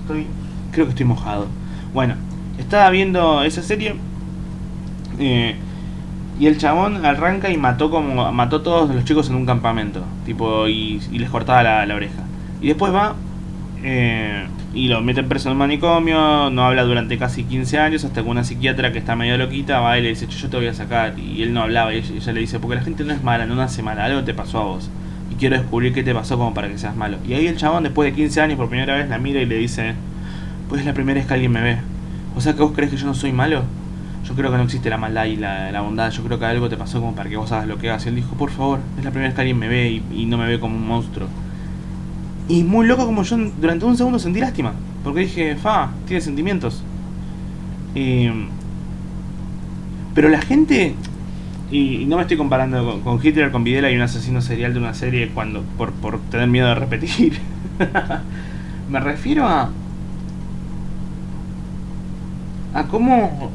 Estoy. 0.00 0.26
Creo 0.72 0.86
que 0.86 0.90
estoy 0.90 1.06
mojado. 1.06 1.46
Bueno, 1.92 2.16
estaba 2.58 2.90
viendo 2.90 3.42
esa 3.44 3.62
serie. 3.62 3.94
Eh, 5.18 5.54
y 6.40 6.46
el 6.46 6.58
chabón 6.58 7.04
arranca 7.06 7.50
y 7.50 7.56
mató 7.56 7.90
como. 7.90 8.32
mató 8.32 8.56
a 8.56 8.62
todos 8.64 8.92
los 8.92 9.04
chicos 9.04 9.28
en 9.28 9.36
un 9.36 9.46
campamento. 9.46 10.02
Tipo, 10.26 10.66
y, 10.66 10.98
les 11.12 11.30
cortaba 11.30 11.62
la, 11.62 11.86
la, 11.86 11.94
oreja. 11.94 12.24
Y 12.60 12.68
después 12.68 12.92
va. 12.92 13.14
Eh, 13.84 14.46
y 14.74 14.88
lo 14.88 15.00
meten 15.02 15.28
preso 15.28 15.48
en 15.48 15.52
un 15.52 15.58
manicomio, 15.58 16.50
no 16.50 16.64
habla 16.64 16.82
durante 16.82 17.16
casi 17.16 17.44
15 17.44 17.78
años, 17.78 18.04
hasta 18.04 18.22
que 18.22 18.28
una 18.28 18.42
psiquiatra 18.42 18.90
que 18.90 18.98
está 18.98 19.14
medio 19.14 19.38
loquita 19.38 19.78
va 19.78 19.98
y 19.98 20.02
le 20.02 20.08
dice, 20.08 20.26
yo 20.26 20.48
te 20.50 20.56
voy 20.56 20.66
a 20.66 20.74
sacar, 20.74 21.16
y 21.16 21.42
él 21.42 21.54
no 21.54 21.62
hablaba, 21.62 21.94
y 21.94 21.98
ella, 21.98 22.32
le 22.32 22.40
dice, 22.40 22.58
porque 22.58 22.74
la 22.74 22.82
gente 22.82 23.04
no 23.04 23.12
es 23.12 23.22
mala, 23.22 23.46
no 23.46 23.54
nace 23.54 23.82
mala, 23.82 24.04
algo 24.04 24.24
te 24.24 24.34
pasó 24.34 24.58
a 24.58 24.64
vos, 24.64 24.90
y 25.30 25.36
quiero 25.36 25.56
descubrir 25.56 25.94
qué 25.94 26.02
te 26.02 26.12
pasó 26.12 26.36
como 26.36 26.54
para 26.54 26.68
que 26.68 26.76
seas 26.76 26.96
malo. 26.96 27.18
Y 27.26 27.34
ahí 27.34 27.46
el 27.46 27.56
chabón, 27.56 27.84
después 27.84 28.10
de 28.10 28.16
15 28.16 28.40
años, 28.40 28.56
por 28.56 28.68
primera 28.68 28.96
vez 28.96 29.08
la 29.08 29.18
mira 29.18 29.40
y 29.40 29.46
le 29.46 29.58
dice, 29.58 29.94
pues 30.68 30.80
es 30.80 30.86
la 30.86 30.92
primera 30.92 31.20
vez 31.20 31.28
que 31.28 31.34
alguien 31.34 31.52
me 31.52 31.60
ve. 31.60 31.78
O 32.36 32.40
sea 32.40 32.54
que 32.54 32.62
vos 32.62 32.72
crees 32.74 32.90
que 32.90 32.96
yo 32.96 33.06
no 33.06 33.14
soy 33.14 33.32
malo. 33.32 33.62
Yo 34.24 34.34
creo 34.34 34.50
que 34.50 34.56
no 34.56 34.64
existe 34.64 34.90
la 34.90 34.96
maldad 34.96 35.26
y 35.26 35.36
la, 35.36 35.80
bondad. 35.82 36.10
Yo 36.10 36.24
creo 36.24 36.38
que 36.38 36.46
algo 36.46 36.68
te 36.68 36.76
pasó 36.76 36.98
como 36.98 37.14
para 37.14 37.28
que 37.30 37.36
vos 37.36 37.52
hagas 37.52 37.68
lo 37.68 37.78
que 37.78 37.90
hagas. 37.90 38.06
Y 38.06 38.08
él 38.08 38.16
dijo, 38.16 38.34
por 38.34 38.50
favor, 38.50 38.80
es 38.98 39.04
la 39.04 39.10
primera 39.10 39.28
vez 39.28 39.34
que 39.34 39.40
alguien 39.42 39.58
me 39.58 39.68
ve 39.68 40.02
y 40.12 40.26
no 40.26 40.38
me 40.38 40.46
ve 40.46 40.58
como 40.58 40.76
un 40.76 40.86
monstruo. 40.86 41.28
Y 42.48 42.62
muy 42.62 42.86
loco 42.86 43.06
como 43.06 43.22
yo 43.22 43.36
durante 43.60 43.84
un 43.84 43.96
segundo 43.96 44.18
sentí 44.18 44.40
lástima. 44.40 44.74
Porque 45.02 45.20
dije, 45.20 45.56
fa, 45.56 45.90
tiene 46.06 46.20
sentimientos. 46.20 46.82
pero 50.14 50.28
la 50.28 50.40
gente, 50.40 50.94
y 51.70 52.04
no 52.06 52.16
me 52.16 52.22
estoy 52.22 52.36
comparando 52.36 53.00
con, 53.02 53.24
Hitler, 53.24 53.50
con 53.50 53.64
Videla 53.64 53.90
y 53.90 53.96
un 53.96 54.02
asesino 54.02 54.40
serial 54.40 54.74
de 54.74 54.80
una 54.80 54.94
serie 54.94 55.30
cuando 55.30 55.62
por, 55.78 55.92
por 55.92 56.20
tener 56.30 56.48
miedo 56.48 56.68
de 56.68 56.74
repetir. 56.74 57.38
me 58.90 59.00
refiero 59.00 59.46
a... 59.46 59.70
A 62.74 62.84
cómo... 62.84 63.50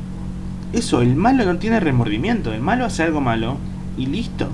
Eso, 0.72 1.02
el 1.02 1.16
malo 1.16 1.46
no 1.46 1.58
tiene 1.58 1.80
remordimiento. 1.80 2.54
El 2.54 2.62
malo 2.62 2.86
hace 2.86 3.04
algo 3.04 3.22
malo 3.22 3.58
y 3.98 4.06
listo. 4.06 4.50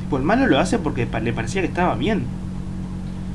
Tipo, 0.00 0.18
el 0.18 0.24
malo 0.24 0.46
lo 0.46 0.58
hace 0.58 0.78
porque 0.78 1.06
le 1.22 1.32
parecía 1.32 1.62
que 1.62 1.68
estaba 1.68 1.94
bien 1.94 2.39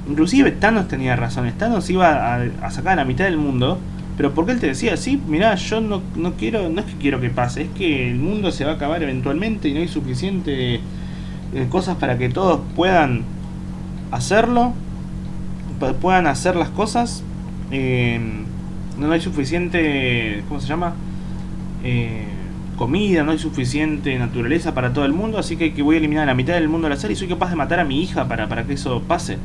Inclusive 0.08 0.52
Thanos 0.52 0.88
tenía 0.88 1.16
razón. 1.16 1.52
Thanos 1.58 1.90
iba 1.90 2.36
a, 2.36 2.72
sacar 2.72 2.94
a 2.94 2.96
la 2.98 3.06
mitad 3.06 3.26
del 3.26 3.38
mundo. 3.38 3.80
Pero 4.18 4.34
porque 4.34 4.54
él 4.54 4.62
te 4.62 4.68
decía, 4.68 4.96
sí, 4.96 5.22
mirá, 5.28 5.56
yo 5.56 5.82
no, 5.82 6.02
no 6.16 6.36
quiero, 6.36 6.70
no 6.70 6.80
es 6.80 6.86
que 6.86 6.94
quiero 6.94 7.20
que 7.20 7.30
pase, 7.30 7.64
es 7.64 7.70
que 7.72 8.10
el 8.10 8.16
mundo 8.16 8.50
se 8.54 8.64
va 8.64 8.72
a 8.72 8.76
acabar 8.76 9.04
eventualmente 9.04 9.68
y 9.68 9.74
no 9.74 9.82
hay 9.82 9.90
suficiente 9.90 10.76
eh, 10.76 11.68
cosas 11.70 11.98
para 11.98 12.18
que 12.18 12.30
todos 12.30 12.62
puedan 12.78 13.24
hacerlo, 14.12 14.74
puedan 16.00 16.28
hacer 16.28 16.56
las 16.56 16.70
cosas. 16.70 17.24
Eh, 17.72 18.20
no 18.98 19.12
hay 19.12 19.20
suficiente, 19.20 20.44
¿cómo 20.48 20.62
se 20.62 20.68
llama? 20.68 20.94
Eh, 21.84 22.26
comida, 22.78 23.24
no 23.24 23.32
hay 23.32 23.40
suficiente 23.40 24.18
naturaleza 24.18 24.74
para 24.74 24.94
todo 24.94 25.06
el 25.06 25.14
mundo, 25.14 25.38
así 25.38 25.58
que, 25.58 25.74
que 25.74 25.82
voy 25.82 25.96
a 25.96 26.00
eliminar 26.00 26.28
la 26.28 26.34
mitad 26.34 26.54
del 26.54 26.70
mundo 26.70 26.90
la 26.90 26.96
serie 26.96 27.16
y 27.16 27.18
soy 27.18 27.28
capaz 27.28 27.50
de 27.50 27.56
matar 27.56 27.80
a 27.80 27.86
mi 27.86 28.02
hija 28.02 28.28
para, 28.28 28.48
para 28.48 28.66
que 28.66 28.74
eso 28.74 29.02
pase. 29.02 29.38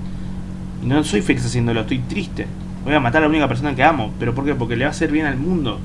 Y 0.83 0.87
no 0.87 1.03
soy 1.05 1.23
feliz 1.23 1.45
haciéndolo, 1.45 1.81
estoy 1.81 1.99
triste. 1.99 2.47
Voy 2.85 2.95
a 2.95 3.01
matar 3.01 3.19
a 3.19 3.27
la 3.27 3.29
única 3.29 3.49
persona 3.49 3.75
que 3.75 3.83
amo. 3.83 4.13
¿Pero 4.19 4.35
por 4.35 4.45
qué? 4.45 4.55
Porque 4.55 4.77
le 4.77 4.85
va 4.85 4.89
a 4.89 4.93
hacer 4.93 5.13
bien 5.13 5.27
al 5.27 5.37
mundo. 5.37 5.79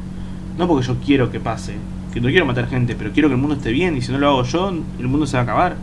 No 0.57 0.67
porque 0.67 0.87
yo 0.87 0.97
quiero 1.05 1.31
que 1.31 1.39
pase. 1.39 1.75
Que 2.13 2.21
no 2.21 2.29
quiero 2.29 2.45
matar 2.45 2.67
gente, 2.69 2.95
pero 2.95 3.11
quiero 3.11 3.27
que 3.27 3.35
el 3.35 3.41
mundo 3.41 3.55
esté 3.55 3.71
bien. 3.71 3.97
Y 3.97 4.01
si 4.01 4.11
no 4.11 4.17
lo 4.17 4.29
hago 4.29 4.43
yo, 4.43 4.73
el 4.99 5.07
mundo 5.07 5.27
se 5.27 5.37
va 5.37 5.41
a 5.41 5.43
acabar. 5.43 5.75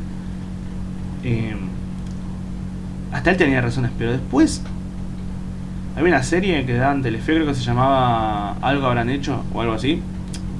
Eh, 1.25 1.55
hasta 3.13 3.31
él 3.31 3.37
tenía 3.37 3.61
razones, 3.61 3.91
pero 3.99 4.13
después... 4.13 4.63
Había 5.95 6.15
una 6.15 6.23
serie 6.23 6.65
que 6.65 6.73
daban 6.73 7.03
Telefe, 7.03 7.35
creo 7.35 7.47
que 7.47 7.55
se 7.55 7.63
llamaba 7.63 8.53
Algo 8.63 8.87
habrán 8.87 9.11
hecho, 9.11 9.45
o 9.53 9.61
algo 9.61 9.75
así. 9.75 10.01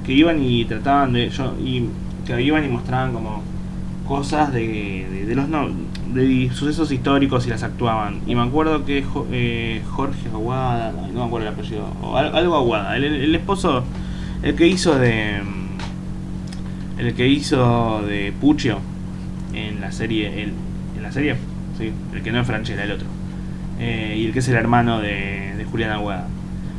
Que 0.05 0.13
iban 0.13 0.43
y 0.43 0.65
trataban 0.65 1.13
de... 1.13 1.29
Yo, 1.29 1.55
y 1.59 1.89
que 2.25 2.41
iban 2.41 2.63
y 2.63 2.69
mostraban 2.69 3.13
como 3.13 3.41
cosas 4.07 4.53
de, 4.53 5.25
de, 5.27 5.35
los 5.35 5.47
no, 5.47 5.69
de 6.13 6.51
sucesos 6.53 6.91
históricos 6.91 7.45
y 7.47 7.49
las 7.49 7.63
actuaban. 7.63 8.21
Y 8.27 8.35
me 8.35 8.41
acuerdo 8.41 8.85
que 8.85 9.03
eh, 9.31 9.81
Jorge 9.91 10.29
Aguada, 10.31 10.91
no 10.91 11.21
me 11.21 11.25
acuerdo 11.25 11.47
el 11.47 11.53
apellido, 11.53 11.85
o 12.01 12.17
algo 12.17 12.55
Aguada, 12.55 12.95
el, 12.95 13.35
esposo, 13.35 13.83
el 14.41 14.55
que 14.55 14.67
hizo 14.67 14.97
de. 14.97 15.41
El 16.97 17.13
que 17.15 17.27
hizo 17.27 18.03
de 18.05 18.33
Puccio 18.39 18.79
en 19.53 19.81
la 19.81 19.91
serie. 19.91 20.43
El, 20.43 20.53
en 20.95 21.03
la 21.03 21.11
serie, 21.11 21.35
sí, 21.77 21.91
el 22.13 22.21
que 22.21 22.31
no 22.31 22.39
es 22.39 22.47
Franchella, 22.47 22.83
el 22.83 22.91
otro. 22.91 23.07
Eh, 23.79 24.15
y 24.19 24.25
el 24.27 24.33
que 24.33 24.39
es 24.39 24.47
el 24.47 24.55
hermano 24.55 24.99
de, 24.99 25.53
de 25.57 25.65
Julián 25.65 25.91
Aguada. 25.91 26.27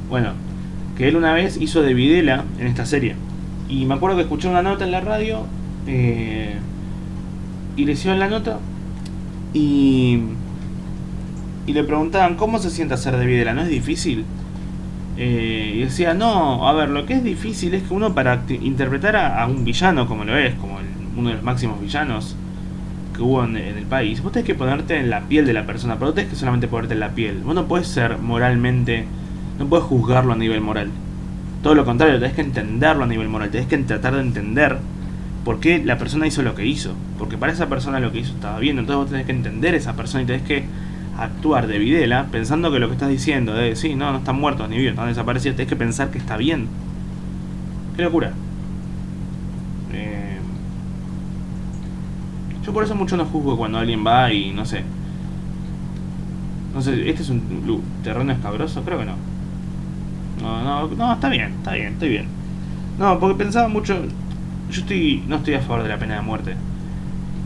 Bueno, 0.09 0.31
que 0.97 1.09
él 1.09 1.17
una 1.17 1.33
vez 1.33 1.57
hizo 1.61 1.83
de 1.83 1.95
Videla 1.95 2.45
en 2.59 2.67
esta 2.67 2.87
serie. 2.87 3.17
Y 3.69 3.85
me 3.87 3.95
acuerdo 3.95 4.17
que 4.17 4.23
escuché 4.23 4.49
una 4.49 4.63
nota 4.63 4.85
en 4.85 4.93
la 4.93 5.01
radio. 5.01 5.47
Eh, 5.87 6.55
y 7.77 7.85
le 7.85 7.93
hicieron 7.93 8.21
la 8.21 8.29
nota 8.29 8.59
y, 9.55 10.21
y 11.67 11.73
le 11.73 11.85
preguntaban 11.85 12.35
cómo 12.35 12.59
se 12.59 12.71
siente 12.71 12.95
hacer 12.95 13.17
de 13.17 13.25
Videla, 13.25 13.55
¿no 13.55 13.63
es 13.63 13.69
difícil? 13.69 14.27
Eh, 15.17 15.75
y 15.77 15.81
decía, 15.81 16.13
no, 16.13 16.69
a 16.69 16.73
ver, 16.73 16.89
lo 16.89 17.07
que 17.07 17.15
es 17.15 17.25
difícil 17.25 17.73
es 17.75 17.85
que 17.85 17.95
uno 17.95 18.15
para 18.15 18.43
interpretar 18.49 19.17
a, 19.17 19.47
un 19.47 19.65
villano 19.65 20.09
como 20.09 20.25
lo 20.25 20.37
es, 20.37 20.55
como 20.57 20.79
uno 21.17 21.29
de 21.29 21.37
los 21.37 21.45
máximos 21.45 21.81
villanos 21.81 22.37
que 23.15 23.23
hubo 23.23 23.45
en, 23.45 23.57
el 23.57 23.85
país, 23.85 24.21
vos 24.23 24.33
tenés 24.33 24.47
que 24.47 24.57
ponerte 24.57 24.99
en 24.99 25.09
la 25.09 25.21
piel 25.21 25.47
de 25.47 25.53
la 25.53 25.65
persona, 25.67 25.95
pero 25.95 26.07
no 26.07 26.15
tenés 26.15 26.31
que 26.31 26.37
solamente 26.37 26.67
ponerte 26.67 26.95
en 26.95 27.01
la 27.01 27.11
piel. 27.11 27.43
Vos 27.45 27.55
no 27.55 27.67
puedes 27.67 27.87
ser 27.87 28.19
moralmente, 28.19 29.05
no 29.59 29.67
puedes 29.67 29.85
juzgarlo 29.87 30.33
a 30.33 30.37
nivel 30.37 30.61
moral. 30.61 30.91
Todo 31.63 31.77
lo 31.77 31.85
contrario, 31.85 32.19
tenés 32.19 32.35
que 32.35 32.43
entenderlo 32.43 33.05
a 33.05 33.07
nivel 33.07 33.29
moral, 33.29 33.51
tenés 33.51 33.69
que 33.69 33.79
tratar 33.79 34.17
de 34.17 34.21
entender 34.21 34.79
por 35.45 35.61
qué 35.61 35.83
la 35.85 35.99
persona 35.99 36.27
hizo 36.27 36.43
lo 36.43 36.55
que 36.55 36.67
hizo. 36.67 36.95
Porque 37.19 37.37
para 37.37 37.53
esa 37.53 37.69
persona 37.69 38.01
lo 38.01 38.13
que 38.13 38.21
hizo 38.21 38.33
estaba 38.33 38.59
bien. 38.59 38.79
Entonces 38.79 38.97
vos 38.97 39.11
tenés 39.11 39.27
que 39.27 39.33
entender 39.33 39.75
a 39.75 39.77
esa 39.77 39.95
persona 39.95 40.23
y 40.23 40.27
tenés 40.27 40.43
que 40.43 40.65
actuar 41.19 41.69
de 41.69 41.79
videla 41.79 42.27
pensando 42.33 42.73
que 42.73 42.81
lo 42.81 42.89
que 42.89 42.95
estás 42.95 43.09
diciendo 43.09 43.55
de 43.55 43.77
sí, 43.77 43.95
no, 43.95 44.11
no 44.11 44.19
están 44.19 44.37
muertos 44.37 44.69
ni 44.69 44.79
bien, 44.79 44.97
no 44.97 45.03
han 45.03 45.09
desaparecido. 45.09 45.55
Tenés 45.55 45.69
que 45.69 45.77
pensar 45.77 46.11
que 46.11 46.19
está 46.19 46.37
bien. 46.37 46.69
Qué 47.97 48.03
locura. 48.03 48.33
Eh, 49.93 50.39
yo 52.65 52.73
por 52.73 52.83
eso 52.83 52.95
mucho 52.95 53.17
no 53.17 53.25
juzgo 53.27 53.57
cuando 53.57 53.79
alguien 53.79 54.05
va 54.05 54.33
y 54.33 54.51
no 54.53 54.65
sé. 54.65 54.83
No 56.75 56.83
sé, 56.83 57.09
¿este 57.09 57.23
es 57.23 57.29
un 57.29 57.83
terreno 58.03 58.33
escabroso? 58.33 58.83
Creo 58.83 58.99
que 58.99 59.05
no. 59.05 59.15
No, 60.43 60.63
no, 60.63 60.89
no, 60.89 61.13
está 61.13 61.29
bien, 61.29 61.53
está 61.59 61.75
bien, 61.75 61.93
estoy 61.93 62.09
bien. 62.09 62.27
No, 62.99 63.19
porque 63.19 63.37
pensaba 63.37 63.69
mucho, 63.69 63.97
yo 64.71 64.81
estoy 64.81 65.23
no 65.27 65.37
estoy 65.37 65.55
a 65.55 65.61
favor 65.61 65.83
de 65.83 65.89
la 65.89 65.99
pena 65.99 66.17
de 66.17 66.23
muerte. 66.23 66.55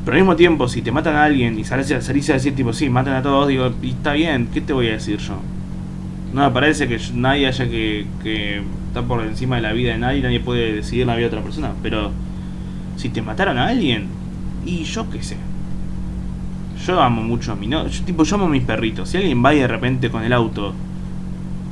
Pero 0.04 0.16
al 0.16 0.22
mismo 0.22 0.36
tiempo, 0.36 0.68
si 0.68 0.80
te 0.80 0.90
matan 0.90 1.16
a 1.16 1.24
alguien 1.24 1.58
y 1.58 1.64
salís, 1.64 1.90
a 1.92 2.32
decir, 2.32 2.54
tipo, 2.54 2.72
sí, 2.72 2.88
matan 2.88 3.14
a 3.14 3.22
todos, 3.22 3.46
digo, 3.48 3.70
y 3.82 3.90
está 3.90 4.14
bien, 4.14 4.48
¿qué 4.52 4.62
te 4.62 4.72
voy 4.72 4.88
a 4.88 4.92
decir 4.92 5.18
yo? 5.18 5.38
No 6.32 6.44
me 6.44 6.50
parece 6.50 6.88
que 6.88 6.98
nadie 7.12 7.46
haya 7.46 7.68
que, 7.68 8.06
que 8.22 8.62
estar 8.86 9.04
por 9.04 9.22
encima 9.22 9.56
de 9.56 9.62
la 9.62 9.72
vida 9.72 9.92
de 9.92 9.98
nadie, 9.98 10.22
nadie 10.22 10.40
puede 10.40 10.72
decidir 10.72 11.06
la 11.06 11.14
vida 11.14 11.28
de 11.28 11.36
otra 11.36 11.42
persona. 11.42 11.72
Pero 11.82 12.10
si 12.96 13.10
te 13.10 13.20
mataron 13.20 13.58
a 13.58 13.66
alguien, 13.66 14.06
y 14.64 14.84
yo 14.84 15.10
qué 15.10 15.22
sé. 15.22 15.36
Yo 16.86 17.02
amo 17.02 17.22
mucho 17.22 17.52
a 17.52 17.56
mi 17.56 17.66
no, 17.66 17.86
yo, 17.86 18.04
tipo, 18.04 18.24
yo 18.24 18.36
amo 18.36 18.46
a 18.46 18.48
mis 18.48 18.62
perritos. 18.62 19.10
Si 19.10 19.18
alguien 19.18 19.44
va 19.44 19.52
y 19.52 19.58
de 19.58 19.68
repente 19.68 20.10
con 20.10 20.22
el 20.22 20.32
auto 20.32 20.72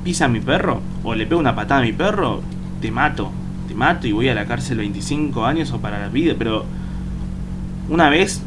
pisa 0.05 0.27
a 0.27 0.29
mi 0.29 0.41
perro, 0.41 0.83
o 1.05 1.15
le 1.15 1.25
pega 1.27 1.41
una 1.41 1.55
patada 1.55 1.81
a 1.81 1.85
mi 1.85 1.93
perro, 1.93 2.43
te 2.83 2.91
mato 2.91 3.33
mato 3.77 4.07
y 4.07 4.13
voy 4.13 4.29
a 4.29 4.35
la 4.35 4.47
cárcel 4.47 4.79
25 4.79 5.45
años 5.45 5.71
o 5.73 5.81
para 5.81 6.01
la 6.01 6.09
vida, 6.09 6.35
pero 6.37 6.65
una 7.89 8.09
vez 8.09 8.43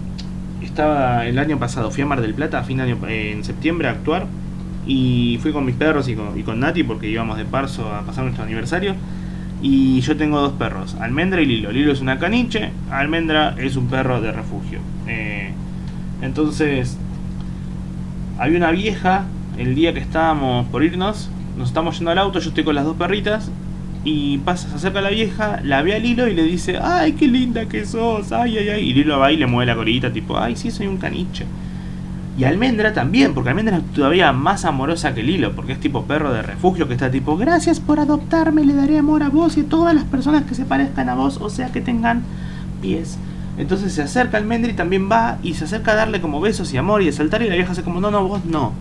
estaba 0.61 1.25
el 1.25 1.39
año 1.39 1.57
pasado, 1.57 1.91
fui 1.91 2.03
a 2.03 2.05
Mar 2.05 2.21
del 2.21 2.33
Plata 2.33 2.59
a 2.59 2.63
fin 2.63 2.77
de 2.77 2.83
año, 2.83 2.97
en 3.07 3.43
septiembre 3.43 3.87
a 3.87 3.91
actuar 3.91 4.27
y 4.85 5.39
fui 5.41 5.51
con 5.51 5.65
mis 5.65 5.75
perros 5.75 6.07
y 6.07 6.15
con, 6.15 6.37
y 6.37 6.43
con 6.43 6.59
Nati 6.59 6.83
porque 6.83 7.07
íbamos 7.07 7.37
de 7.37 7.45
Parso 7.45 7.93
a 7.93 8.01
pasar 8.01 8.23
nuestro 8.23 8.43
aniversario. 8.43 8.95
Y 9.61 9.99
yo 10.01 10.15
tengo 10.15 10.39
dos 10.39 10.53
perros, 10.53 10.95
Almendra 11.01 11.41
y 11.41 11.45
Lilo. 11.45 11.71
Lilo 11.71 11.91
es 11.91 11.99
una 11.99 12.17
caniche, 12.17 12.71
Almendra 12.91 13.55
es 13.57 13.75
un 13.75 13.87
perro 13.87 14.21
de 14.21 14.31
refugio. 14.31 14.79
Eh, 15.05 15.51
entonces, 16.21 16.97
había 18.37 18.57
una 18.57 18.71
vieja 18.71 19.25
el 19.57 19.75
día 19.75 19.93
que 19.93 19.99
estábamos 19.99 20.65
por 20.67 20.81
irnos, 20.83 21.29
nos 21.57 21.67
estamos 21.67 21.97
yendo 21.97 22.11
al 22.11 22.19
auto, 22.19 22.39
yo 22.39 22.49
estoy 22.49 22.63
con 22.63 22.73
las 22.73 22.85
dos 22.85 22.95
perritas 22.95 23.51
y 24.03 24.37
pasa, 24.39 24.69
se 24.69 24.75
acerca 24.75 25.01
la 25.01 25.09
vieja, 25.09 25.59
la 25.63 25.81
ve 25.81 25.93
a 25.93 25.99
Lilo 25.99 26.27
y 26.27 26.33
le 26.33 26.43
dice, 26.43 26.79
ay, 26.81 27.13
qué 27.13 27.27
linda 27.27 27.65
que 27.65 27.85
sos, 27.85 28.31
ay, 28.31 28.57
ay, 28.57 28.69
ay. 28.69 28.89
Y 28.89 28.93
Lilo 28.93 29.19
va 29.19 29.31
y 29.31 29.37
le 29.37 29.45
mueve 29.45 29.71
la 29.71 29.75
colita, 29.75 30.11
tipo, 30.11 30.37
ay, 30.37 30.55
sí, 30.55 30.71
soy 30.71 30.87
un 30.87 30.97
caniche. 30.97 31.45
Y 32.37 32.45
Almendra 32.45 32.93
también, 32.93 33.33
porque 33.33 33.49
Almendra 33.49 33.77
es 33.77 33.83
todavía 33.91 34.31
más 34.31 34.63
amorosa 34.63 35.13
que 35.13 35.23
Lilo, 35.23 35.53
porque 35.53 35.73
es 35.73 35.79
tipo 35.81 36.05
perro 36.05 36.31
de 36.31 36.41
refugio 36.41 36.87
que 36.87 36.93
está 36.93 37.11
tipo, 37.11 37.35
gracias 37.35 37.81
por 37.81 37.99
adoptarme, 37.99 38.63
le 38.63 38.73
daré 38.73 38.97
amor 38.97 39.23
a 39.23 39.29
vos 39.29 39.57
y 39.57 39.61
a 39.61 39.65
todas 39.65 39.93
las 39.93 40.05
personas 40.05 40.43
que 40.43 40.55
se 40.55 40.63
parezcan 40.63 41.09
a 41.09 41.15
vos, 41.15 41.37
o 41.41 41.49
sea 41.49 41.69
que 41.69 41.81
tengan 41.81 42.23
pies. 42.81 43.17
Entonces 43.57 43.91
se 43.91 44.03
acerca 44.03 44.37
Almendra 44.37 44.71
y 44.71 44.75
también 44.75 45.11
va 45.11 45.37
y 45.43 45.55
se 45.55 45.65
acerca 45.65 45.91
a 45.91 45.95
darle 45.95 46.21
como 46.21 46.39
besos 46.39 46.73
y 46.73 46.77
amor 46.77 47.01
y 47.01 47.09
a 47.09 47.11
saltar 47.11 47.41
y 47.41 47.49
la 47.49 47.55
vieja 47.55 47.73
hace 47.73 47.83
como, 47.83 47.99
no, 47.99 48.09
no, 48.09 48.25
vos 48.25 48.45
no. 48.45 48.71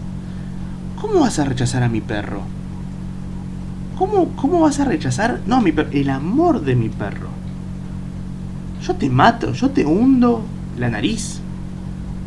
¿Cómo 1.01 1.21
vas 1.21 1.41
a 1.41 1.45
rechazar 1.45 1.83
a 1.83 1.89
mi 1.89 2.01
perro? 2.01 2.43
¿Cómo, 3.99 4.29
cómo 4.37 4.61
vas 4.61 4.79
a 4.79 4.85
rechazar? 4.85 5.41
No, 5.45 5.61
mi 5.61 5.73
perro, 5.73 5.91
el 5.91 6.09
amor 6.09 6.61
de 6.61 6.77
mi 6.77 6.89
perro. 6.89 7.31
Yo 8.81 8.95
te 8.95 9.11
mato, 9.11 9.53
yo 9.53 9.71
te 9.71 9.85
hundo 9.85 10.45
la 10.79 10.89
nariz. 10.89 11.41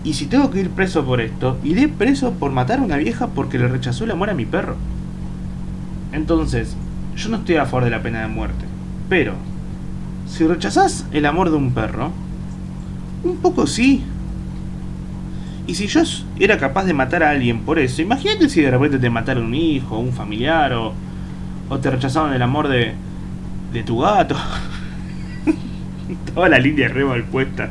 Y 0.04 0.14
si 0.14 0.26
tengo 0.26 0.52
que 0.52 0.60
ir 0.60 0.70
preso 0.72 1.06
por 1.06 1.22
esto, 1.22 1.58
iré 1.64 1.88
preso 1.88 2.34
por 2.34 2.52
matar 2.52 2.80
a 2.80 2.82
una 2.82 2.98
vieja 2.98 3.28
porque 3.28 3.58
le 3.58 3.70
rechazó 3.70 4.04
el 4.04 4.12
amor 4.12 4.30
a 4.30 4.34
mi 4.34 4.46
perro. 4.46 4.76
Entonces, 6.12 6.76
yo 7.16 7.30
no 7.30 7.38
estoy 7.38 7.56
a 7.56 7.66
favor 7.66 7.86
de 7.86 7.92
la 7.92 8.04
pena 8.04 8.22
de 8.22 8.28
muerte. 8.28 8.66
Pero, 9.08 9.36
si 10.28 10.46
rechazás 10.46 11.06
el 11.14 11.26
amor 11.26 11.52
de 11.52 11.56
un 11.56 11.72
perro, 11.72 12.12
un 13.24 13.38
poco 13.38 13.66
sí. 13.66 14.04
Y 15.68 15.76
si 15.76 15.88
yo 15.88 16.02
era 16.38 16.58
capaz 16.58 16.84
de 16.84 16.94
matar 16.94 17.24
a 17.24 17.30
alguien 17.30 17.62
por 17.62 17.80
eso, 17.80 18.02
imagínate 18.02 18.50
si 18.50 18.60
de 18.60 18.72
repente 18.72 19.00
te 19.00 19.10
mataron 19.10 19.46
un 19.46 19.56
hijo, 19.56 20.00
un 20.00 20.12
familiar, 20.12 20.74
o, 20.74 20.94
o 21.72 21.80
te 21.80 21.90
rechazaron 21.90 22.34
el 22.34 22.42
amor 22.42 22.68
de, 22.68 22.92
de 23.72 23.84
tu 23.84 24.00
gato. 24.00 24.36
Toda 26.36 26.50
la 26.50 26.60
línea 26.60 26.90
re 26.90 27.06
mal 27.06 27.24
puesta. 27.24 27.70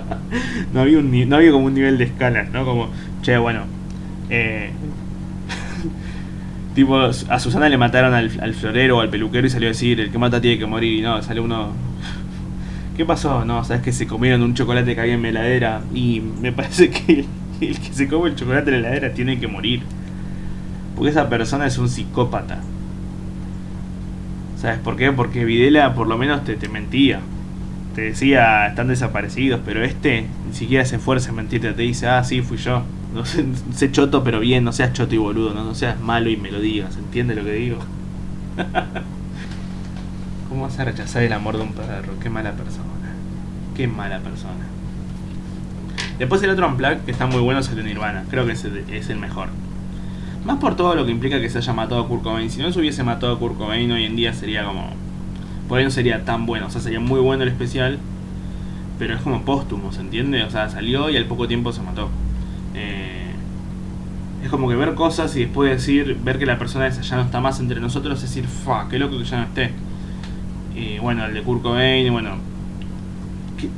no, 0.74 0.82
había 0.82 0.98
un, 0.98 1.28
no 1.28 1.36
había 1.36 1.50
como 1.50 1.64
un 1.64 1.74
nivel 1.74 1.96
de 1.96 2.04
escala, 2.04 2.42
¿no? 2.42 2.66
Como, 2.66 2.90
che, 3.22 3.38
bueno. 3.38 3.62
Eh, 4.28 4.70
tipo, 6.74 6.98
a 6.98 7.38
Susana 7.38 7.70
le 7.70 7.78
mataron 7.78 8.12
al, 8.12 8.52
florero 8.52 8.98
o 8.98 9.00
al 9.00 9.08
peluquero 9.08 9.46
y 9.46 9.50
salió 9.50 9.68
a 9.68 9.72
decir, 9.72 9.98
el 9.98 10.10
que 10.10 10.18
mata 10.18 10.38
tiene 10.38 10.58
que 10.58 10.66
morir. 10.66 10.98
Y 10.98 11.00
no, 11.00 11.22
sale 11.22 11.40
uno... 11.40 11.72
¿Qué 12.98 13.06
pasó? 13.06 13.46
No, 13.46 13.64
sabes 13.64 13.82
que 13.82 13.92
se 13.92 14.06
comieron 14.06 14.42
un 14.42 14.52
chocolate 14.52 14.94
que 14.94 15.00
había 15.00 15.14
en 15.14 15.22
mi 15.22 15.28
heladera 15.28 15.80
y 15.94 16.20
me 16.20 16.52
parece 16.52 16.90
que 16.90 17.24
el 17.62 17.80
que 17.80 17.94
se 17.94 18.08
come 18.08 18.28
el 18.28 18.36
chocolate 18.36 18.74
en 18.74 18.82
la 18.82 18.88
heladera 18.88 19.14
tiene 19.14 19.40
que 19.40 19.48
morir. 19.48 19.80
Porque 20.94 21.12
esa 21.12 21.30
persona 21.30 21.66
es 21.66 21.78
un 21.78 21.88
psicópata. 21.88 22.60
¿Sabes 24.62 24.78
por 24.78 24.96
qué? 24.96 25.12
Porque 25.12 25.44
Videla 25.44 25.94
por 25.94 26.06
lo 26.06 26.16
menos 26.16 26.44
te, 26.44 26.56
te 26.56 26.68
mentía 26.68 27.20
te 27.94 28.02
decía 28.02 28.66
están 28.66 28.88
desaparecidos, 28.88 29.60
pero 29.64 29.84
este 29.84 30.26
ni 30.48 30.54
siquiera 30.54 30.84
se 30.84 30.96
esfuerza 30.96 31.30
en 31.30 31.36
mentirte, 31.36 31.72
te 31.72 31.82
dice, 31.82 32.08
ah, 32.08 32.24
sí, 32.24 32.42
fui 32.42 32.56
yo. 32.56 32.82
No 33.14 33.24
sé, 33.26 33.44
choto, 33.92 34.24
pero 34.24 34.40
bien, 34.40 34.64
no 34.64 34.72
seas 34.72 34.92
choto 34.92 35.14
y 35.14 35.18
boludo, 35.18 35.52
no, 35.54 35.64
no 35.64 35.74
seas 35.74 36.00
malo 36.00 36.30
y 36.30 36.36
me 36.36 36.50
lo 36.50 36.60
digas, 36.60 36.96
¿entiendes 36.96 37.36
lo 37.36 37.44
que 37.44 37.52
digo? 37.52 37.78
¿Cómo 40.48 40.62
vas 40.62 40.78
a 40.78 40.84
rechazar 40.84 41.22
el 41.22 41.32
amor 41.32 41.56
de 41.56 41.62
un 41.62 41.72
perro? 41.72 42.14
Qué 42.20 42.30
mala 42.30 42.52
persona. 42.52 42.86
Qué 43.76 43.86
mala 43.86 44.20
persona. 44.20 44.66
Después 46.18 46.42
el 46.42 46.50
otro 46.50 46.68
Unplugged, 46.68 47.00
que 47.00 47.10
está 47.10 47.26
muy 47.26 47.40
bueno, 47.40 47.60
es 47.60 47.68
el 47.70 47.76
de 47.76 47.84
Nirvana. 47.84 48.24
Creo 48.30 48.46
que 48.46 48.52
es 48.52 49.10
el 49.10 49.18
mejor. 49.18 49.48
Más 50.44 50.58
por 50.58 50.74
todo 50.74 50.94
lo 50.94 51.04
que 51.04 51.12
implica 51.12 51.40
que 51.40 51.48
se 51.48 51.58
haya 51.58 51.72
matado 51.72 52.00
a 52.00 52.08
Kurt 52.08 52.22
Cobain. 52.22 52.50
Si 52.50 52.60
no 52.60 52.72
se 52.72 52.80
hubiese 52.80 53.04
matado 53.04 53.34
a 53.34 53.38
Kurt 53.38 53.56
Cobain, 53.56 53.90
hoy 53.92 54.04
en 54.04 54.16
día 54.16 54.32
sería 54.34 54.64
como 54.64 54.90
por 55.68 55.78
ahí 55.78 55.84
no 55.84 55.90
sería 55.90 56.24
tan 56.24 56.46
bueno. 56.46 56.66
O 56.66 56.70
sea, 56.70 56.80
sería 56.80 57.00
muy 57.00 57.20
bueno 57.20 57.44
el 57.44 57.48
especial, 57.48 57.98
pero 58.98 59.14
es 59.14 59.22
como 59.22 59.42
póstumo, 59.42 59.92
¿se 59.92 60.00
entiende? 60.00 60.42
O 60.42 60.50
sea, 60.50 60.68
salió 60.68 61.08
y 61.10 61.16
al 61.16 61.26
poco 61.26 61.48
tiempo 61.48 61.72
se 61.72 61.80
mató. 61.80 62.10
Eh, 62.74 63.30
es 64.42 64.50
como 64.50 64.68
que 64.68 64.74
ver 64.74 64.94
cosas 64.94 65.34
y 65.36 65.44
después 65.44 65.70
decir, 65.70 66.18
ver 66.22 66.38
que 66.38 66.46
la 66.46 66.58
persona 66.58 66.88
esa 66.88 67.02
ya 67.02 67.16
no 67.16 67.22
está 67.22 67.40
más 67.40 67.60
entre 67.60 67.80
nosotros, 67.80 68.22
es 68.22 68.28
decir, 68.28 68.46
fa, 68.46 68.88
qué 68.88 68.98
loco 68.98 69.16
que 69.16 69.24
ya 69.24 69.38
no 69.38 69.44
esté. 69.44 69.70
Y 70.74 70.98
bueno, 70.98 71.24
el 71.24 71.34
de 71.34 71.42
Kurt 71.42 71.62
Cobain, 71.62 72.12
bueno. 72.12 72.51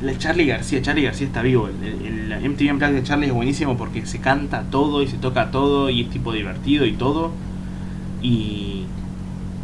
La 0.02 0.16
Charlie 0.18 0.46
García, 0.46 0.82
Charlie 0.82 1.04
García 1.04 1.26
está 1.26 1.42
vivo. 1.42 1.68
El, 1.68 2.50
MTV 2.50 2.72
Unplugged 2.72 2.94
de 2.94 3.02
Charlie 3.02 3.26
es 3.26 3.32
buenísimo 3.32 3.76
porque 3.76 4.04
se 4.06 4.20
canta 4.20 4.62
todo 4.70 5.02
y 5.02 5.08
se 5.08 5.16
toca 5.16 5.50
todo 5.50 5.90
y 5.90 6.02
es 6.02 6.10
tipo 6.10 6.32
divertido 6.32 6.86
y 6.86 6.92
todo. 6.92 7.32
Y, 8.22 8.86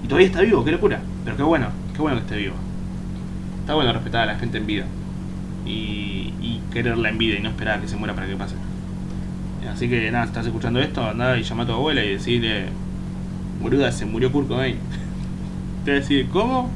y 0.03 0.07
todavía 0.07 0.27
está 0.27 0.41
vivo, 0.41 0.65
qué 0.65 0.73
locura. 0.73 1.01
Pero 1.25 1.37
qué 1.37 1.43
bueno, 1.43 1.69
qué 1.95 2.03
bueno 2.03 2.17
que 2.17 2.23
esté 2.23 2.37
vivo. 2.37 2.55
Está 3.61 3.75
bueno 3.75 3.93
respetar 3.93 4.23
a 4.23 4.33
la 4.33 4.39
gente 4.39 4.59
en 4.59 4.67
vida. 4.67 4.87
Y, 5.67 6.35
y 6.41 6.61
quererla 6.73 7.09
en 7.11 7.19
vida 7.19 7.39
y 7.39 7.43
no 7.43 7.51
esperar 7.51 7.79
a 7.79 7.81
que 7.83 7.89
se 7.89 7.97
muera 7.97 8.15
para 8.15 8.27
que 8.27 8.37
pase. 8.37 8.55
Así 9.71 9.89
que 9.89 10.11
nada, 10.11 10.25
estás 10.25 10.47
escuchando 10.47 10.81
esto, 10.81 11.05
anda 11.05 11.39
y 11.39 11.43
llama 11.43 11.65
a 11.65 11.67
tu 11.67 11.73
abuela 11.73 12.05
y 12.05 12.11
decirle, 12.13 12.67
boluda, 13.61 13.93
se 13.93 14.07
murió 14.07 14.33
Kurt 14.33 14.49
Cobain. 14.49 14.77
Te 15.85 15.93
a 15.93 15.95
decir, 15.95 16.29
¿cómo? 16.29 16.71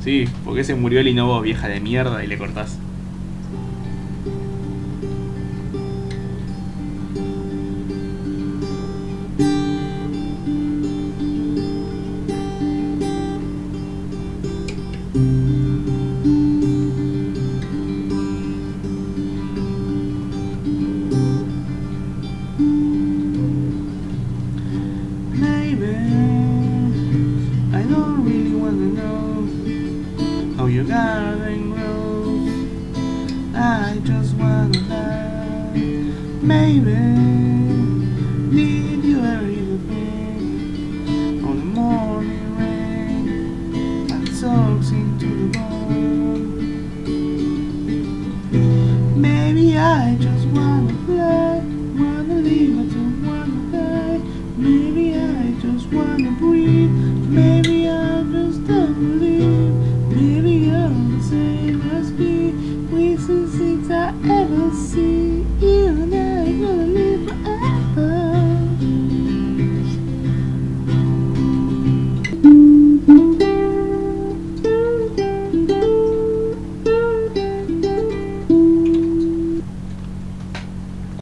Sí, 0.00 0.24
porque 0.44 0.64
se 0.64 0.74
murió 0.74 1.00
el 1.00 1.08
y 1.08 1.42
vieja 1.42 1.68
de 1.68 1.80
mierda, 1.80 2.24
y 2.24 2.26
le 2.26 2.38
cortás. 2.38 2.78
you 30.80 30.86
got 30.86 31.38
me. 31.40 31.59